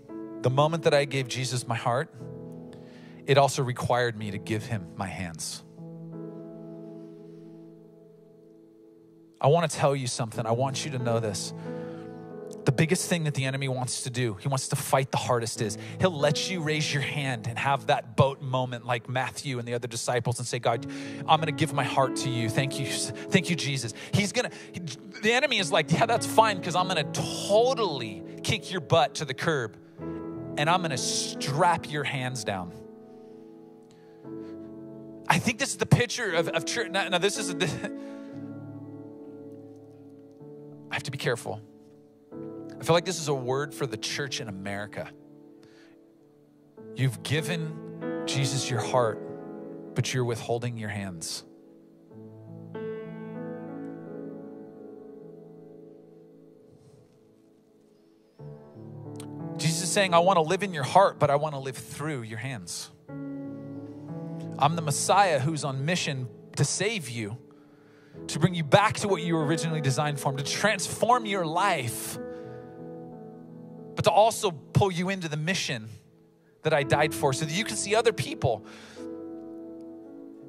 the 0.44 0.50
moment 0.50 0.84
that 0.84 0.94
I 0.94 1.04
gave 1.04 1.28
Jesus 1.28 1.68
my 1.68 1.76
heart, 1.76 2.10
it 3.26 3.38
also 3.38 3.62
required 3.62 4.18
me 4.18 4.32
to 4.32 4.38
give 4.38 4.66
him 4.66 4.88
my 4.96 5.08
hands. 5.08 5.62
I 9.42 9.48
want 9.48 9.70
to 9.70 9.78
tell 9.78 9.94
you 9.94 10.08
something. 10.08 10.46
I 10.46 10.54
want 10.54 10.86
you 10.86 10.92
to 10.92 11.00
know 11.00 11.20
this. 11.20 11.54
The 12.66 12.72
biggest 12.72 13.08
thing 13.08 13.26
that 13.26 13.36
the 13.36 13.46
enemy 13.46 13.68
wants 13.68 14.02
to 14.04 14.10
do, 14.10 14.34
he 14.36 14.48
wants 14.48 14.68
to 14.70 14.76
fight 14.76 15.12
the 15.12 15.18
hardest 15.18 15.62
is 15.62 15.78
he'll 16.00 16.10
let 16.10 16.50
you 16.50 16.62
raise 16.62 16.92
your 16.92 17.04
hand 17.04 17.46
and 17.48 17.60
have 17.60 17.88
that 17.88 18.16
boat 18.16 18.42
moment 18.42 18.86
like 18.86 19.08
Matthew 19.08 19.60
and 19.60 19.68
the 19.68 19.76
other 19.76 19.88
disciples 19.88 20.40
and 20.40 20.48
say, 20.48 20.58
God, 20.58 20.88
I'm 21.28 21.40
to 21.42 21.52
give 21.52 21.74
my 21.74 21.84
heart 21.84 22.16
to 22.18 22.30
you. 22.30 22.50
Thank 22.50 22.80
you. 22.80 22.88
Thank 22.88 23.52
you, 23.52 23.56
Jesus. 23.56 23.94
He's 24.14 24.32
going 24.32 24.50
to, 24.50 25.22
the 25.22 25.32
enemy 25.32 25.60
is 25.60 25.72
like, 25.72 25.92
yeah, 25.92 26.08
that's 26.08 26.26
fine 26.26 26.58
because 26.58 26.76
I'm 26.76 26.90
to 26.90 27.04
totally 27.48 28.24
kick 28.42 28.72
your 28.72 28.82
butt 28.82 29.16
to 29.16 29.26
the 29.26 29.36
curb 29.36 29.78
and 30.58 30.70
I'm 30.70 30.84
to 30.84 30.98
strap 30.98 31.92
your 31.92 32.04
hands 32.04 32.44
down. 32.44 32.72
I 35.28 35.40
think 35.40 35.60
this 35.60 35.70
is 35.70 35.78
the 35.78 35.86
picture 35.86 36.34
of, 36.34 36.48
of 36.50 36.66
church. 36.66 36.90
Now, 36.92 37.08
now, 37.10 37.18
this 37.18 37.38
is, 37.38 37.50
a, 37.50 37.56
I 40.92 40.94
have 40.94 41.04
to 41.04 41.12
be 41.12 41.18
careful. 41.18 41.62
I 42.80 42.84
feel 42.84 42.94
like 42.94 43.06
this 43.06 43.20
is 43.20 43.28
a 43.28 43.34
word 43.34 43.74
for 43.74 43.88
the 43.88 43.98
church 43.98 44.42
in 44.42 44.48
America. 44.48 45.10
You've 46.96 47.24
given 47.24 48.24
Jesus 48.26 48.70
your 48.70 48.82
heart, 48.82 49.96
but 49.96 50.14
you're 50.14 50.26
withholding 50.26 50.78
your 50.78 50.90
hands. 50.90 51.44
Jesus 59.58 59.84
is 59.84 59.92
saying, 59.92 60.14
I 60.14 60.20
want 60.20 60.38
to 60.38 60.42
live 60.42 60.64
in 60.64 60.74
your 60.74 60.84
heart, 60.84 61.18
but 61.18 61.30
I 61.30 61.38
want 61.38 61.56
to 61.56 61.60
live 61.60 61.78
through 61.78 62.24
your 62.24 62.38
hands. 62.38 62.92
I'm 64.58 64.76
the 64.76 64.82
Messiah 64.82 65.40
who's 65.40 65.64
on 65.64 65.86
mission 65.86 66.28
to 66.58 66.66
save 66.66 67.10
you, 67.10 67.38
to 68.28 68.40
bring 68.40 68.54
you 68.54 68.64
back 68.64 68.96
to 68.98 69.08
what 69.08 69.22
you 69.22 69.36
were 69.36 69.46
originally 69.46 69.82
designed 69.82 70.20
for, 70.20 70.34
to 70.34 70.44
transform 70.44 71.26
your 71.26 71.46
life, 71.46 72.18
but 73.96 74.04
to 74.06 74.12
also 74.12 74.52
pull 74.52 74.92
you 74.92 75.10
into 75.10 75.28
the 75.28 75.38
mission 75.38 75.90
that 76.64 76.74
I 76.74 76.84
died 76.84 77.14
for 77.14 77.34
so 77.34 77.46
that 77.46 77.54
you 77.54 77.64
can 77.64 77.78
see 77.78 77.96
other 77.96 78.14
people. 78.14 78.66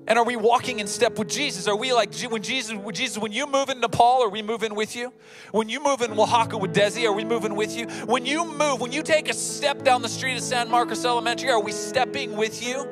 And 0.09 0.19
are 0.19 0.25
we 0.25 0.37
walking 0.37 0.79
in 0.79 0.87
step 0.87 1.19
with 1.19 1.29
Jesus? 1.29 1.67
Are 1.67 1.77
we 1.77 1.93
like 1.93 2.15
when 2.29 2.43
Jesus, 2.43 2.77
when 2.77 2.95
Jesus, 2.95 3.19
when 3.19 3.33
you 3.33 3.47
move 3.47 3.71
in 3.71 3.81
Nepal, 3.81 4.23
are 4.23 4.29
we 4.29 4.41
moving 4.41 4.75
with 4.77 4.95
you? 4.95 5.13
When 5.51 5.69
you 5.69 5.83
move 5.83 6.01
in 6.01 6.13
Oaxaca 6.13 6.57
with 6.59 6.73
Desi, 6.73 7.07
are 7.07 7.13
we 7.13 7.25
moving 7.25 7.57
with 7.57 7.77
you? 7.77 7.87
When 8.07 8.25
you 8.25 8.45
move, 8.45 8.81
when 8.81 8.93
you 8.93 9.03
take 9.03 9.29
a 9.29 9.35
step 9.35 9.83
down 9.83 10.03
the 10.03 10.09
street 10.09 10.37
of 10.37 10.43
San 10.43 10.71
Marcos 10.71 11.05
Elementary, 11.05 11.51
are 11.51 11.61
we 11.61 11.73
stepping 11.73 12.37
with 12.37 12.65
you? 12.65 12.85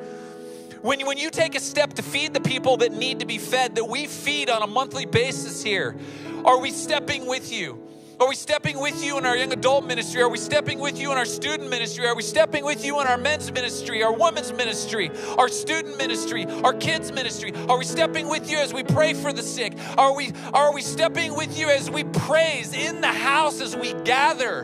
When, 0.81 1.05
when 1.05 1.17
you 1.17 1.29
take 1.29 1.55
a 1.55 1.59
step 1.61 1.93
to 1.93 2.03
feed 2.03 2.33
the 2.33 2.41
people 2.41 2.77
that 2.77 2.91
need 2.91 3.21
to 3.21 3.25
be 3.25 3.37
fed, 3.37 3.75
that 3.75 3.85
we 3.85 4.07
feed 4.07 4.49
on 4.49 4.61
a 4.61 4.67
monthly 4.67 5.05
basis 5.05 5.63
here, 5.63 5.95
are 6.43 6.59
we 6.59 6.69
stepping 6.69 7.25
with 7.25 7.51
you? 7.51 7.81
Are 8.17 8.29
we 8.29 8.35
stepping 8.35 8.79
with 8.79 9.03
you 9.03 9.17
in 9.17 9.25
our 9.25 9.35
young 9.35 9.51
adult 9.51 9.85
ministry? 9.85 10.21
Are 10.21 10.29
we 10.29 10.37
stepping 10.37 10.79
with 10.79 10.97
you 10.97 11.11
in 11.11 11.17
our 11.17 11.25
student 11.25 11.69
ministry? 11.69 12.07
Are 12.07 12.15
we 12.15 12.23
stepping 12.23 12.63
with 12.63 12.85
you 12.85 13.01
in 13.01 13.07
our 13.07 13.17
men's 13.17 13.51
ministry, 13.51 14.03
our 14.03 14.13
women's 14.13 14.53
ministry, 14.53 15.11
our 15.37 15.49
student 15.49 15.97
ministry, 15.97 16.45
our 16.63 16.73
kids 16.73 17.11
ministry? 17.11 17.53
Are 17.67 17.77
we 17.77 17.83
stepping 17.83 18.29
with 18.29 18.49
you 18.49 18.57
as 18.57 18.73
we 18.73 18.83
pray 18.83 19.13
for 19.13 19.33
the 19.33 19.43
sick? 19.43 19.77
Are 19.97 20.15
we 20.15 20.31
are 20.53 20.73
we 20.73 20.81
stepping 20.81 21.35
with 21.35 21.59
you 21.59 21.69
as 21.69 21.91
we 21.91 22.05
praise 22.05 22.73
in 22.73 23.01
the 23.01 23.11
house 23.11 23.59
as 23.59 23.75
we 23.75 23.93
gather? 24.03 24.63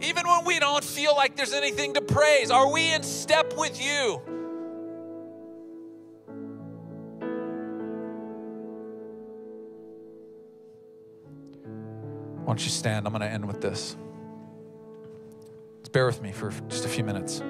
Even 0.00 0.26
when 0.26 0.44
we 0.44 0.58
don't 0.58 0.82
feel 0.82 1.14
like 1.14 1.36
there's 1.36 1.52
anything 1.52 1.94
to 1.94 2.00
praise, 2.00 2.50
are 2.50 2.72
we 2.72 2.92
in 2.92 3.04
step 3.04 3.54
with 3.56 3.80
you? 3.80 4.20
Why 12.50 12.54
don't 12.54 12.64
you 12.64 12.70
stand? 12.70 13.06
I'm 13.06 13.12
going 13.12 13.20
to 13.20 13.28
end 13.28 13.46
with 13.46 13.60
this. 13.60 13.96
Bear 15.92 16.04
with 16.04 16.20
me 16.20 16.32
for 16.32 16.50
just 16.66 16.84
a 16.84 16.88
few 16.88 17.04
minutes. 17.04 17.44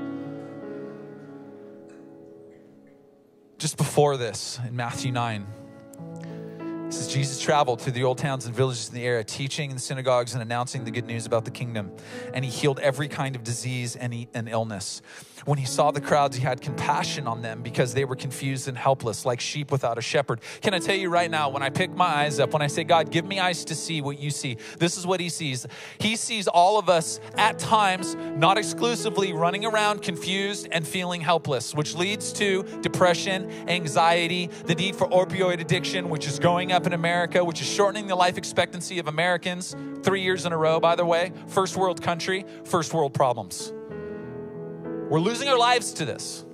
Just 3.56 3.78
before 3.78 4.18
this, 4.18 4.60
in 4.68 4.76
Matthew 4.76 5.10
9, 5.10 5.40
it 5.40 5.46
says 5.46 5.59
Jesus 7.10 7.40
traveled 7.40 7.80
through 7.80 7.92
the 7.92 8.04
old 8.04 8.18
towns 8.18 8.46
and 8.46 8.54
villages 8.54 8.88
in 8.88 8.94
the 8.94 9.04
area, 9.04 9.24
teaching 9.24 9.70
in 9.70 9.76
the 9.76 9.82
synagogues 9.82 10.34
and 10.34 10.42
announcing 10.42 10.84
the 10.84 10.92
good 10.92 11.06
news 11.06 11.26
about 11.26 11.44
the 11.44 11.50
kingdom. 11.50 11.90
And 12.32 12.44
he 12.44 12.50
healed 12.50 12.78
every 12.78 13.08
kind 13.08 13.34
of 13.34 13.42
disease 13.42 13.96
and, 13.96 14.28
and 14.32 14.48
illness. 14.48 15.02
When 15.44 15.58
he 15.58 15.64
saw 15.64 15.90
the 15.90 16.00
crowds, 16.00 16.36
he 16.36 16.42
had 16.42 16.60
compassion 16.60 17.26
on 17.26 17.42
them 17.42 17.62
because 17.62 17.94
they 17.94 18.04
were 18.04 18.14
confused 18.14 18.68
and 18.68 18.76
helpless, 18.76 19.24
like 19.24 19.40
sheep 19.40 19.72
without 19.72 19.98
a 19.98 20.02
shepherd. 20.02 20.40
Can 20.60 20.74
I 20.74 20.78
tell 20.78 20.94
you 20.94 21.08
right 21.08 21.30
now, 21.30 21.48
when 21.48 21.62
I 21.62 21.70
pick 21.70 21.90
my 21.90 22.04
eyes 22.04 22.38
up, 22.38 22.52
when 22.52 22.62
I 22.62 22.66
say, 22.66 22.84
God, 22.84 23.10
give 23.10 23.24
me 23.24 23.40
eyes 23.40 23.64
to 23.64 23.74
see 23.74 24.02
what 24.02 24.18
you 24.18 24.30
see, 24.30 24.58
this 24.78 24.96
is 24.96 25.06
what 25.06 25.18
he 25.18 25.28
sees. 25.30 25.66
He 25.98 26.14
sees 26.16 26.46
all 26.46 26.78
of 26.78 26.88
us 26.88 27.20
at 27.36 27.58
times, 27.58 28.14
not 28.14 28.58
exclusively, 28.58 29.32
running 29.32 29.64
around 29.64 30.02
confused 30.02 30.68
and 30.70 30.86
feeling 30.86 31.22
helpless, 31.22 31.74
which 31.74 31.94
leads 31.94 32.32
to 32.34 32.62
depression, 32.82 33.50
anxiety, 33.68 34.48
the 34.66 34.74
need 34.74 34.94
for 34.94 35.08
opioid 35.08 35.60
addiction, 35.60 36.10
which 36.10 36.26
is 36.26 36.38
going 36.38 36.70
up 36.70 36.86
in 36.86 36.92
America, 37.00 37.42
which 37.42 37.62
is 37.62 37.66
shortening 37.66 38.08
the 38.08 38.14
life 38.14 38.36
expectancy 38.36 38.98
of 38.98 39.08
Americans 39.08 39.74
three 40.02 40.20
years 40.20 40.44
in 40.44 40.52
a 40.52 40.56
row, 40.56 40.78
by 40.78 40.94
the 40.94 41.06
way. 41.06 41.32
First 41.46 41.74
world 41.74 42.02
country, 42.02 42.44
first 42.64 42.92
world 42.92 43.14
problems. 43.14 43.72
We're 45.08 45.18
losing 45.18 45.48
our 45.48 45.56
lives 45.56 45.94
to 45.94 46.04
this. 46.04 46.44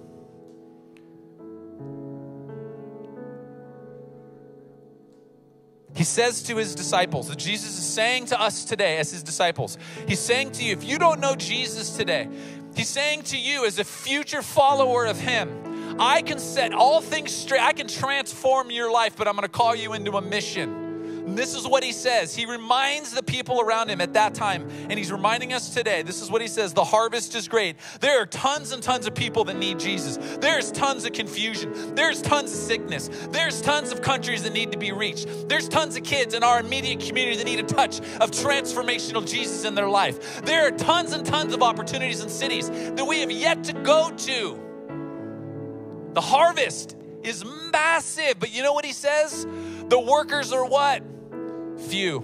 He 5.96 6.04
says 6.04 6.44
to 6.44 6.56
his 6.56 6.76
disciples, 6.76 7.28
that 7.28 7.38
Jesus 7.38 7.76
is 7.76 7.84
saying 7.84 8.26
to 8.26 8.40
us 8.40 8.64
today 8.64 8.98
as 8.98 9.10
his 9.10 9.24
disciples, 9.24 9.78
he's 10.06 10.20
saying 10.20 10.52
to 10.52 10.64
you, 10.64 10.72
if 10.74 10.84
you 10.84 10.98
don't 10.98 11.18
know 11.20 11.34
Jesus 11.34 11.96
today, 11.96 12.28
he's 12.76 12.88
saying 12.88 13.24
to 13.24 13.36
you 13.36 13.66
as 13.66 13.80
a 13.80 13.84
future 13.84 14.42
follower 14.42 15.06
of 15.06 15.18
him, 15.18 15.75
I 15.98 16.22
can 16.22 16.38
set 16.38 16.72
all 16.72 17.00
things 17.00 17.32
straight, 17.32 17.62
I 17.62 17.72
can 17.72 17.88
transform 17.88 18.70
your 18.70 18.90
life, 18.90 19.16
but 19.16 19.26
I'm 19.26 19.34
gonna 19.34 19.48
call 19.48 19.74
you 19.74 19.94
into 19.94 20.16
a 20.16 20.22
mission. 20.22 20.86
And 21.26 21.36
this 21.36 21.56
is 21.56 21.66
what 21.66 21.82
he 21.82 21.90
says. 21.90 22.36
He 22.36 22.46
reminds 22.46 23.10
the 23.10 23.22
people 23.22 23.60
around 23.60 23.88
him 23.88 24.00
at 24.00 24.12
that 24.12 24.32
time, 24.32 24.68
and 24.88 24.92
he's 24.92 25.10
reminding 25.10 25.52
us 25.52 25.74
today. 25.74 26.02
This 26.02 26.22
is 26.22 26.30
what 26.30 26.40
he 26.40 26.46
says 26.46 26.72
The 26.72 26.84
harvest 26.84 27.34
is 27.34 27.48
great. 27.48 27.76
There 28.00 28.22
are 28.22 28.26
tons 28.26 28.70
and 28.70 28.80
tons 28.80 29.08
of 29.08 29.14
people 29.14 29.42
that 29.44 29.56
need 29.56 29.80
Jesus. 29.80 30.18
There's 30.38 30.70
tons 30.70 31.04
of 31.04 31.12
confusion. 31.12 31.96
There's 31.96 32.22
tons 32.22 32.52
of 32.52 32.58
sickness. 32.58 33.10
There's 33.30 33.60
tons 33.60 33.90
of 33.90 34.02
countries 34.02 34.44
that 34.44 34.52
need 34.52 34.70
to 34.70 34.78
be 34.78 34.92
reached. 34.92 35.26
There's 35.48 35.68
tons 35.68 35.96
of 35.96 36.04
kids 36.04 36.32
in 36.32 36.44
our 36.44 36.60
immediate 36.60 37.00
community 37.00 37.38
that 37.38 37.44
need 37.44 37.58
a 37.58 37.64
touch 37.64 37.98
of 38.20 38.30
transformational 38.30 39.26
Jesus 39.26 39.64
in 39.64 39.74
their 39.74 39.88
life. 39.88 40.42
There 40.42 40.64
are 40.64 40.70
tons 40.70 41.12
and 41.12 41.26
tons 41.26 41.54
of 41.54 41.62
opportunities 41.62 42.22
in 42.22 42.28
cities 42.28 42.70
that 42.70 43.04
we 43.04 43.20
have 43.20 43.32
yet 43.32 43.64
to 43.64 43.72
go 43.72 44.10
to. 44.10 44.65
The 46.16 46.22
harvest 46.22 46.96
is 47.22 47.44
massive, 47.70 48.38
but 48.38 48.50
you 48.50 48.62
know 48.62 48.72
what 48.72 48.86
he 48.86 48.94
says? 48.94 49.46
The 49.90 50.00
workers 50.00 50.50
are 50.50 50.64
what? 50.64 51.02
few. 51.78 52.20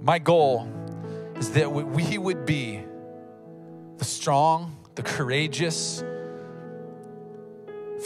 My 0.00 0.18
goal 0.18 0.68
is 1.36 1.52
that 1.52 1.70
we 1.70 2.16
would 2.16 2.46
be 2.46 2.82
the 3.98 4.04
strong, 4.06 4.76
the 4.94 5.02
courageous 5.02 6.02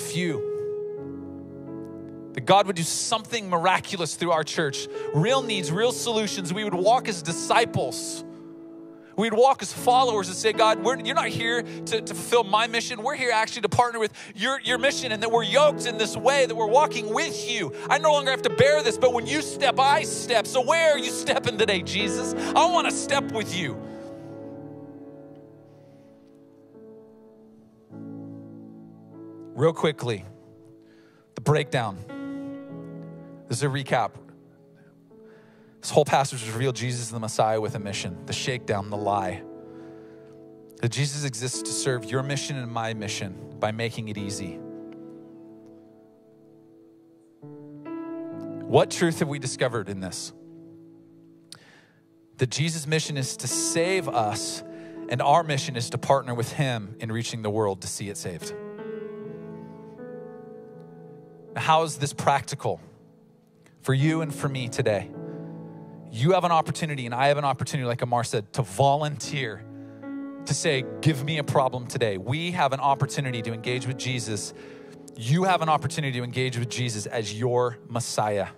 few. 0.09 0.52
That 2.33 2.44
God 2.44 2.66
would 2.66 2.74
do 2.74 2.83
something 2.83 3.48
miraculous 3.48 4.14
through 4.14 4.33
our 4.33 4.44
church, 4.44 4.88
real 5.14 5.42
needs, 5.42 5.70
real 5.70 5.92
solutions. 5.92 6.52
We 6.52 6.64
would 6.64 6.74
walk 6.74 7.09
as 7.09 7.22
disciples 7.22 8.24
We'd 9.16 9.33
walk 9.33 9.62
as 9.62 9.72
followers 9.72 10.29
and 10.29 10.37
say, 10.37 10.52
God, 10.52 10.85
you're 10.85 11.14
not 11.14 11.29
here 11.29 11.62
to, 11.62 12.00
to 12.02 12.14
fulfill 12.14 12.44
my 12.44 12.66
mission. 12.66 13.02
We're 13.02 13.16
here 13.16 13.31
actually 13.33 13.62
to 13.62 13.68
partner 13.70 13.98
with 13.98 14.12
your, 14.35 14.61
your 14.61 14.76
mission 14.76 15.11
and 15.11 15.22
that 15.22 15.33
we're 15.33 15.42
yoked 15.42 15.87
in 15.87 15.96
this 15.96 16.16
way, 16.16 16.44
that 16.44 16.55
we're 16.55 16.66
walking 16.66 17.14
with 17.14 17.48
you. 17.48 17.72
I 17.88 17.96
no 17.96 18.12
longer 18.12 18.31
have 18.31 18.42
to 18.42 18.50
bear 18.50 18.83
this, 18.83 18.98
but 18.98 19.14
when 19.14 19.26
you 19.26 19.40
step, 19.40 19.81
I 19.81 20.02
step. 20.02 20.46
So 20.46 20.61
where 20.61 20.92
are 20.92 20.98
you 20.98 21.11
stepping 21.11 21.57
today, 21.57 21.81
Jesus? 21.81 22.35
I 22.55 22.70
want 22.70 22.88
to 22.88 22.92
step 22.92 23.33
with 23.33 23.57
you. 23.57 23.74
Real 29.55 29.72
quickly, 29.72 30.22
the 31.34 31.40
breakdown. 31.40 31.97
This 33.49 33.59
is 33.59 33.62
a 33.62 33.68
recap. 33.68 34.11
This 35.87 35.93
whole 35.93 36.05
passage 36.05 36.45
revealed 36.49 36.74
Jesus 36.74 37.11
the 37.11 37.20
Messiah 37.20 37.61
with 37.61 37.76
a 37.76 37.78
mission, 37.78 38.26
the 38.26 38.32
shakedown, 38.32 38.91
the 38.91 38.97
lie. 38.97 39.45
That 40.82 40.89
Jesus 40.89 41.22
exists 41.22 41.62
to 41.62 41.70
serve 41.70 42.07
your 42.07 42.24
mission 42.24 42.57
and 42.57 42.68
my 42.72 42.93
mission 42.93 43.55
by 43.61 43.70
making 43.70 44.09
it 44.09 44.18
easy. 44.18 44.59
What 48.64 48.91
truth 48.91 49.20
have 49.20 49.28
we 49.28 49.39
discovered 49.39 49.89
in 49.89 50.01
this? 50.01 50.32
that 52.39 52.51
Jesus' 52.51 52.84
mission 52.84 53.16
is 53.16 53.37
to 53.37 53.47
save 53.47 54.09
us, 54.09 54.64
and 55.09 55.22
our 55.22 55.45
mission 55.45 55.76
is 55.76 55.91
to 55.91 55.99
partner 55.99 56.34
with 56.34 56.53
Him 56.53 56.97
in 56.99 57.12
reaching 57.12 57.43
the 57.43 57.51
world 57.51 57.82
to 57.82 57.87
see 57.87 58.09
it 58.09 58.16
saved. 58.16 58.53
How 61.55 61.84
is 61.84 61.99
this 61.99 62.12
practical 62.12 62.80
for 63.82 63.95
you 63.95 64.22
and 64.22 64.34
for 64.34 64.49
me 64.49 64.68
today? 64.68 65.11
You 66.11 66.32
have 66.32 66.44
an 66.44 66.52
opportunity, 66.52 67.07
and 67.07 67.14
I 67.14 67.28
have 67.28 67.38
an 67.38 67.44
opportunity, 67.44 67.86
like 67.86 68.02
Amar 68.02 68.24
said, 68.24 68.52
to 68.54 68.62
volunteer, 68.62 69.64
to 70.46 70.54
say, 70.54 70.84
Give 71.00 71.24
me 71.24 71.38
a 71.38 71.44
problem 71.44 71.86
today. 71.86 72.18
We 72.18 72.52
have 72.52 72.72
an 72.72 72.80
opportunity 72.80 73.42
to 73.42 73.52
engage 73.52 73.86
with 73.86 73.98
Jesus. 73.98 74.54
You 75.16 75.44
have 75.44 75.62
an 75.62 75.68
opportunity 75.68 76.18
to 76.18 76.24
engage 76.24 76.59
with 76.59 76.68
Jesus 76.68 77.07
as 77.07 77.38
your 77.38 77.78
Messiah 77.88 78.48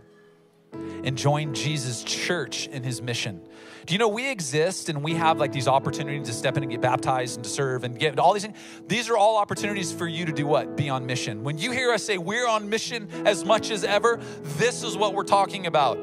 and 0.72 1.16
join 1.16 1.55
Jesus' 1.55 2.03
church 2.03 2.66
in 2.66 2.82
his 2.82 3.01
mission. 3.01 3.40
Do 3.86 3.94
you 3.94 3.99
know 3.99 4.09
we 4.09 4.30
exist 4.30 4.88
and 4.88 5.03
we 5.03 5.14
have 5.14 5.38
like 5.38 5.53
these 5.53 5.68
opportunities 5.68 6.26
to 6.28 6.34
step 6.34 6.57
in 6.57 6.62
and 6.62 6.70
get 6.70 6.80
baptized 6.80 7.36
and 7.36 7.44
to 7.44 7.51
serve 7.51 7.84
and 7.84 7.99
get 7.99 8.18
all 8.18 8.34
these 8.34 8.42
things? 8.42 8.59
These 8.86 9.09
are 9.09 9.16
all 9.16 9.38
opportunities 9.38 9.92
for 9.92 10.07
you 10.07 10.26
to 10.26 10.32
do 10.32 10.46
what? 10.46 10.76
Be 10.76 10.90
on 10.90 11.07
mission. 11.07 11.42
When 11.42 11.57
you 11.57 11.70
hear 11.72 11.92
us 11.92 12.03
say 12.03 12.18
we're 12.18 12.46
on 12.46 12.68
mission 12.68 13.09
as 13.26 13.44
much 13.44 13.70
as 13.70 13.84
ever, 13.84 14.20
this 14.42 14.82
is 14.82 14.96
what 14.96 15.14
we're 15.14 15.24
talking 15.24 15.66
about. 15.66 15.99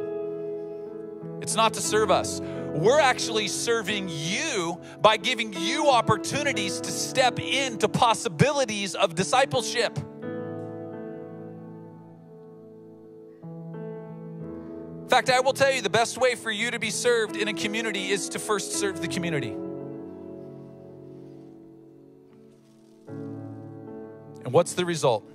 It's 1.45 1.53
not 1.53 1.75
to 1.75 1.79
serve 1.79 2.09
us. 2.09 2.41
We're 2.41 2.99
actually 2.99 3.49
serving 3.49 4.09
you 4.09 4.81
by 4.99 5.17
giving 5.17 5.53
you 5.53 5.91
opportunities 5.91 6.81
to 6.81 6.89
step 6.89 7.39
into 7.39 7.87
possibilities 7.87 8.95
of 8.95 9.13
discipleship. 9.13 9.95
In 15.03 15.07
fact, 15.07 15.29
I 15.29 15.39
will 15.41 15.53
tell 15.53 15.71
you 15.71 15.83
the 15.83 15.89
best 15.91 16.17
way 16.17 16.33
for 16.33 16.49
you 16.49 16.71
to 16.71 16.79
be 16.79 16.89
served 16.89 17.37
in 17.37 17.47
a 17.47 17.53
community 17.53 18.09
is 18.09 18.27
to 18.29 18.39
first 18.39 18.71
serve 18.71 18.99
the 18.99 19.07
community. 19.07 19.51
And 24.43 24.51
what's 24.51 24.73
the 24.73 24.83
result? 24.83 25.29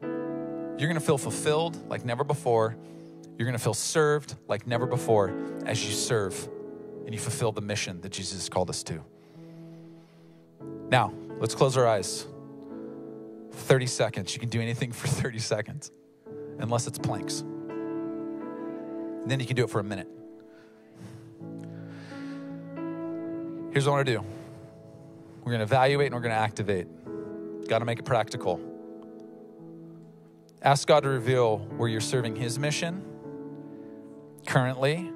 You're 0.00 0.88
gonna 0.88 1.00
feel 1.00 1.18
fulfilled 1.18 1.76
like 1.90 2.04
never 2.04 2.22
before. 2.22 2.76
You're 3.38 3.46
gonna 3.46 3.58
feel 3.58 3.74
served 3.74 4.34
like 4.48 4.66
never 4.66 4.86
before 4.86 5.32
as 5.66 5.84
you 5.84 5.92
serve 5.92 6.48
and 7.04 7.14
you 7.14 7.20
fulfill 7.20 7.52
the 7.52 7.60
mission 7.60 8.00
that 8.00 8.10
Jesus 8.10 8.48
called 8.48 8.70
us 8.70 8.82
to. 8.84 9.02
Now, 10.88 11.12
let's 11.38 11.54
close 11.54 11.76
our 11.76 11.86
eyes. 11.86 12.26
30 13.52 13.86
seconds. 13.86 14.34
You 14.34 14.40
can 14.40 14.48
do 14.48 14.60
anything 14.60 14.92
for 14.92 15.06
30 15.22 15.38
seconds, 15.38 15.90
unless 16.58 16.86
it's 16.86 16.98
planks. 16.98 17.40
And 17.40 19.30
then 19.30 19.40
you 19.40 19.46
can 19.46 19.56
do 19.56 19.64
it 19.64 19.70
for 19.70 19.80
a 19.80 19.84
minute. 19.84 20.08
Here's 23.72 23.86
what 23.86 23.92
I 23.92 23.96
want 23.96 24.06
to 24.06 24.12
do 24.14 24.24
we're 25.40 25.52
going 25.52 25.60
to 25.60 25.64
evaluate 25.64 26.06
and 26.06 26.14
we're 26.14 26.22
going 26.22 26.34
to 26.34 26.40
activate. 26.40 26.88
Got 27.68 27.80
to 27.80 27.84
make 27.84 27.98
it 27.98 28.04
practical. 28.04 28.60
Ask 30.62 30.88
God 30.88 31.02
to 31.04 31.08
reveal 31.08 31.58
where 31.58 31.88
you're 31.88 32.00
serving 32.00 32.36
His 32.36 32.58
mission 32.58 33.04
currently 34.46 35.12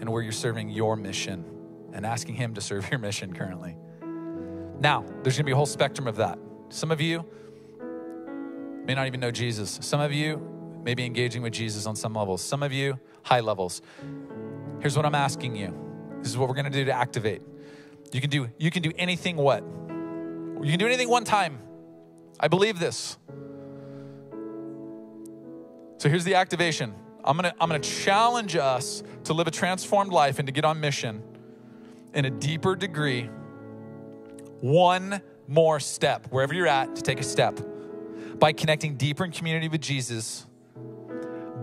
and 0.00 0.08
where 0.08 0.22
you're 0.22 0.32
serving 0.32 0.68
your 0.68 0.96
mission 0.96 1.44
and 1.92 2.04
asking 2.04 2.34
Him 2.34 2.54
to 2.54 2.60
serve 2.60 2.90
your 2.90 2.98
mission 2.98 3.32
currently. 3.34 3.76
Now, 4.80 5.04
there's 5.22 5.36
to 5.36 5.44
be 5.44 5.52
a 5.52 5.56
whole 5.56 5.66
spectrum 5.66 6.08
of 6.08 6.16
that. 6.16 6.38
Some 6.70 6.90
of 6.90 7.00
you 7.00 7.24
may 8.84 8.94
not 8.94 9.06
even 9.06 9.20
know 9.20 9.30
Jesus. 9.30 9.78
Some 9.80 10.00
of 10.00 10.12
you 10.12 10.80
may 10.82 10.94
be 10.94 11.04
engaging 11.04 11.42
with 11.42 11.52
Jesus 11.52 11.86
on 11.86 11.94
some 11.94 12.14
levels. 12.14 12.42
Some 12.42 12.62
of 12.62 12.72
you, 12.72 12.98
high 13.22 13.40
levels. 13.40 13.82
Here's 14.80 14.96
what 14.96 15.06
I'm 15.06 15.14
asking 15.14 15.54
you. 15.54 15.72
This 16.20 16.28
is 16.30 16.38
what 16.38 16.48
we're 16.48 16.54
to 16.64 16.70
do 16.70 16.84
to 16.86 16.92
activate. 16.92 17.42
You 18.12 18.20
can 18.20 18.30
do 18.30 18.50
you 18.58 18.70
can 18.70 18.82
do 18.82 18.92
anything 18.96 19.36
what? 19.36 19.62
You 19.62 20.70
can 20.70 20.78
do 20.78 20.86
anything 20.86 21.08
one 21.08 21.24
time. 21.24 21.60
I 22.38 22.48
believe 22.48 22.78
this. 22.78 23.16
So 25.98 26.08
here's 26.08 26.24
the 26.24 26.34
activation. 26.34 26.94
I'm 27.24 27.38
to 27.38 27.54
I'm 27.60 27.70
to 27.70 27.78
challenge 27.78 28.56
us 28.56 29.02
to 29.24 29.32
live 29.32 29.46
a 29.46 29.50
transformed 29.50 30.12
life 30.12 30.38
and 30.38 30.46
to 30.46 30.52
get 30.52 30.64
on 30.64 30.80
mission 30.80 31.22
in 32.14 32.24
a 32.24 32.30
deeper 32.30 32.74
degree. 32.74 33.30
One 34.60 35.22
more 35.48 35.80
step, 35.80 36.26
wherever 36.30 36.54
you're 36.54 36.66
at, 36.66 36.96
to 36.96 37.02
take 37.02 37.20
a 37.20 37.24
step 37.24 37.58
by 38.38 38.52
connecting 38.52 38.96
deeper 38.96 39.24
in 39.24 39.30
community 39.30 39.68
with 39.68 39.80
Jesus, 39.80 40.46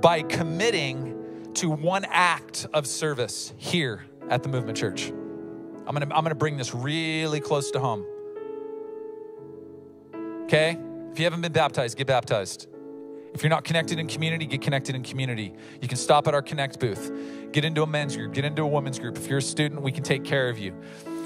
by 0.01 0.21
committing 0.21 1.51
to 1.55 1.69
one 1.69 2.05
act 2.05 2.67
of 2.73 2.87
service 2.87 3.53
here 3.57 4.05
at 4.29 4.43
the 4.43 4.49
Movement 4.49 4.77
Church. 4.77 5.09
I'm 5.09 5.93
gonna, 5.95 6.13
I'm 6.13 6.23
gonna 6.23 6.35
bring 6.35 6.55
this 6.55 6.73
really 6.73 7.39
close 7.41 7.71
to 7.71 7.79
home. 7.79 8.05
Okay? 10.43 10.77
If 11.11 11.19
you 11.19 11.25
haven't 11.25 11.41
been 11.41 11.51
baptized, 11.51 11.97
get 11.97 12.07
baptized. 12.07 12.68
If 13.33 13.43
you're 13.43 13.49
not 13.49 13.63
connected 13.63 13.99
in 13.99 14.07
community, 14.07 14.45
get 14.45 14.61
connected 14.61 14.95
in 14.95 15.03
community. 15.03 15.53
You 15.81 15.87
can 15.87 15.97
stop 15.97 16.27
at 16.27 16.33
our 16.33 16.41
Connect 16.41 16.79
booth, 16.79 17.11
get 17.51 17.63
into 17.63 17.83
a 17.83 17.87
men's 17.87 18.15
group, 18.15 18.33
get 18.33 18.45
into 18.45 18.63
a 18.63 18.67
women's 18.67 18.99
group. 18.99 19.17
If 19.17 19.27
you're 19.27 19.39
a 19.39 19.41
student, 19.41 19.81
we 19.81 19.91
can 19.91 20.03
take 20.03 20.23
care 20.23 20.49
of 20.49 20.57
you. 20.57 20.73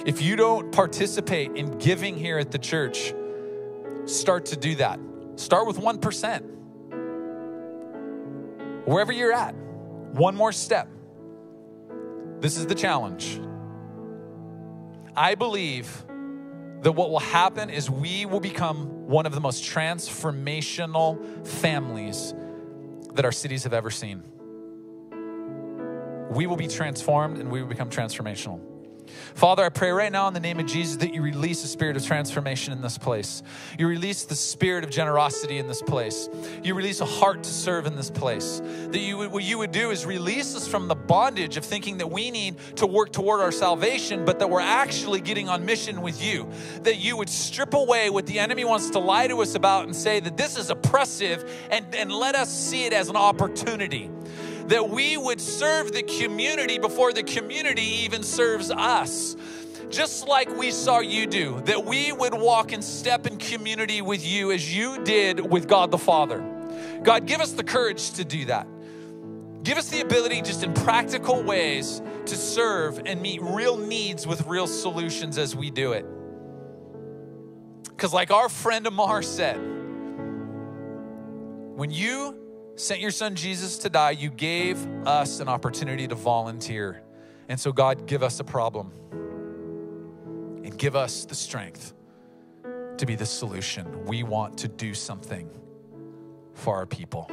If 0.06 0.22
you 0.22 0.36
don't 0.36 0.72
participate 0.72 1.52
in 1.56 1.78
giving 1.78 2.18
here 2.18 2.38
at 2.38 2.52
the 2.52 2.58
church, 2.58 3.14
start 4.06 4.46
to 4.48 4.58
do 4.58 4.76
that. 4.76 5.00
Start 5.36 5.66
with 5.66 5.78
1%. 5.78 6.50
Wherever 8.86 9.12
you're 9.14 9.32
at, 9.32 9.56
one 9.56 10.36
more 10.36 10.52
step. 10.52 10.90
This 12.42 12.58
is 12.58 12.68
the 12.68 12.76
challenge. 12.76 13.40
I 15.16 15.36
believe 15.36 16.04
that 16.84 16.92
what 16.92 17.10
will 17.10 17.20
happen 17.20 17.70
is 17.70 17.90
we 17.90 18.26
will 18.26 18.40
become 18.42 19.08
one 19.08 19.26
of 19.26 19.34
the 19.34 19.42
most 19.42 19.64
transformational 19.64 21.48
families 21.48 22.34
that 23.14 23.26
our 23.26 23.32
cities 23.32 23.64
have 23.64 23.74
ever 23.74 23.90
seen. 23.90 24.22
We 26.30 26.46
will 26.46 26.58
be 26.58 26.68
transformed 26.68 27.38
and 27.38 27.50
we 27.50 27.62
will 27.62 27.70
become 27.70 27.90
transformational. 27.90 28.73
Father, 29.36 29.64
I 29.64 29.70
pray 29.70 29.92
right 29.92 30.12
now 30.12 30.28
in 30.28 30.34
the 30.34 30.40
name 30.40 30.60
of 30.60 30.66
Jesus 30.66 30.98
that 30.98 31.14
you 31.14 31.22
release 31.22 31.64
a 31.64 31.68
spirit 31.68 31.98
of 31.98 32.06
transformation 32.06 32.74
in 32.74 32.82
this 32.82 32.98
place. 32.98 33.44
You 33.78 33.88
release 33.88 34.24
the 34.26 34.36
spirit 34.36 34.84
of 34.84 34.90
generosity 34.90 35.58
in 35.58 35.68
this 35.68 35.82
place. 35.82 36.30
You 36.64 36.76
release 36.76 37.02
a 37.02 37.06
heart 37.06 37.44
to 37.44 37.50
serve 37.50 37.86
in 37.86 37.96
this 37.96 38.10
place. 38.10 38.62
That 38.92 39.00
you 39.00 39.18
would, 39.18 39.32
what 39.32 39.44
you 39.44 39.58
would 39.58 39.72
do 39.72 39.92
is 39.92 40.06
release 40.06 40.56
us 40.56 40.68
from 40.68 40.88
the 40.88 40.96
bondage 40.96 41.58
of 41.58 41.66
thinking 41.66 41.98
that 41.98 42.10
we 42.10 42.32
need 42.32 42.58
to 42.78 42.88
work 42.88 43.12
toward 43.12 43.42
our 43.42 43.52
salvation, 43.52 44.26
but 44.26 44.40
that 44.40 44.50
we're 44.50 44.60
actually 44.60 45.22
getting 45.22 45.50
on 45.50 45.66
mission 45.66 46.02
with 46.02 46.24
you. 46.24 46.50
That 46.84 46.98
you 46.98 47.18
would 47.18 47.30
strip 47.30 47.74
away 47.74 48.10
what 48.10 48.26
the 48.26 48.40
enemy 48.40 48.66
wants 48.66 48.90
to 48.92 49.00
lie 49.00 49.28
to 49.28 49.42
us 49.42 49.56
about 49.56 49.86
and 49.86 49.96
say 49.96 50.20
that 50.20 50.38
this 50.38 50.58
is 50.58 50.70
oppressive 50.70 51.50
and, 51.72 51.94
and 51.96 52.12
let 52.12 52.36
us 52.36 52.52
see 52.54 52.86
it 52.86 52.94
as 52.94 53.10
an 53.10 53.16
opportunity 53.16 54.10
that 54.68 54.90
we 54.90 55.18
would 55.18 55.42
serve 55.42 55.92
the 55.92 56.04
community 56.04 56.78
before 56.78 57.14
the 57.14 57.24
community 57.24 58.04
even 58.04 58.24
serves 58.24 58.72
us. 58.72 59.36
Just 59.90 60.28
like 60.28 60.50
we 60.58 60.72
saw 60.72 61.00
you 61.00 61.28
do, 61.28 61.62
that 61.66 61.86
we 61.86 62.12
would 62.12 62.34
walk 62.34 62.72
and 62.72 62.84
step 62.84 63.28
in 63.28 63.38
community 63.38 64.02
with 64.02 64.26
you 64.26 64.52
as 64.52 64.76
you 64.76 65.04
did 65.04 65.40
with 65.40 65.68
God 65.68 65.92
the 65.92 65.98
Father. 65.98 66.44
God, 67.04 67.28
give 67.28 67.42
us 67.42 67.52
the 67.52 67.64
courage 67.64 68.12
to 68.14 68.26
do 68.26 68.46
that. 68.46 68.68
Give 69.64 69.78
us 69.78 69.90
the 69.90 70.02
ability, 70.02 70.42
just 70.42 70.64
in 70.64 70.74
practical 70.74 71.44
ways, 71.44 72.02
to 72.26 72.36
serve 72.36 73.02
and 73.06 73.22
meet 73.22 73.42
real 73.42 73.78
needs 73.78 74.26
with 74.28 74.46
real 74.48 74.68
solutions 74.68 75.38
as 75.38 75.56
we 75.56 75.70
do 75.70 75.94
it. 75.94 76.06
Because, 77.84 78.14
like 78.14 78.32
our 78.32 78.50
friend 78.50 78.88
Amar 78.88 79.22
said, 79.22 79.58
when 81.76 81.92
you 81.92 82.43
sent 82.76 83.00
your 83.00 83.12
son 83.12 83.36
Jesus 83.36 83.78
to 83.80 83.90
die, 83.90 84.12
you 84.12 84.30
gave 84.30 84.86
us 85.06 85.40
an 85.40 85.48
opportunity 85.48 86.08
to 86.08 86.16
volunteer. 86.16 87.02
And 87.50 87.60
so, 87.60 87.72
God, 87.72 88.08
give 88.08 88.24
us 88.24 88.40
a 88.40 88.44
problem 88.44 88.92
and 90.64 90.78
give 90.78 90.96
us 90.96 91.26
the 91.26 91.36
strength 91.36 91.94
to 92.98 93.06
be 93.06 93.16
the 93.16 93.26
solution. 93.26 94.06
We 94.06 94.24
want 94.24 94.58
to 94.60 94.68
do 94.68 94.94
something 94.94 95.50
for 96.54 96.76
our 96.76 96.86
people. 96.86 97.28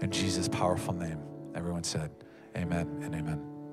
In 0.00 0.10
Jesus' 0.10 0.48
powerful 0.48 0.94
name, 0.94 1.20
everyone 1.54 1.84
said, 1.84 2.10
Amen 2.56 3.00
and 3.02 3.14
amen. 3.14 3.57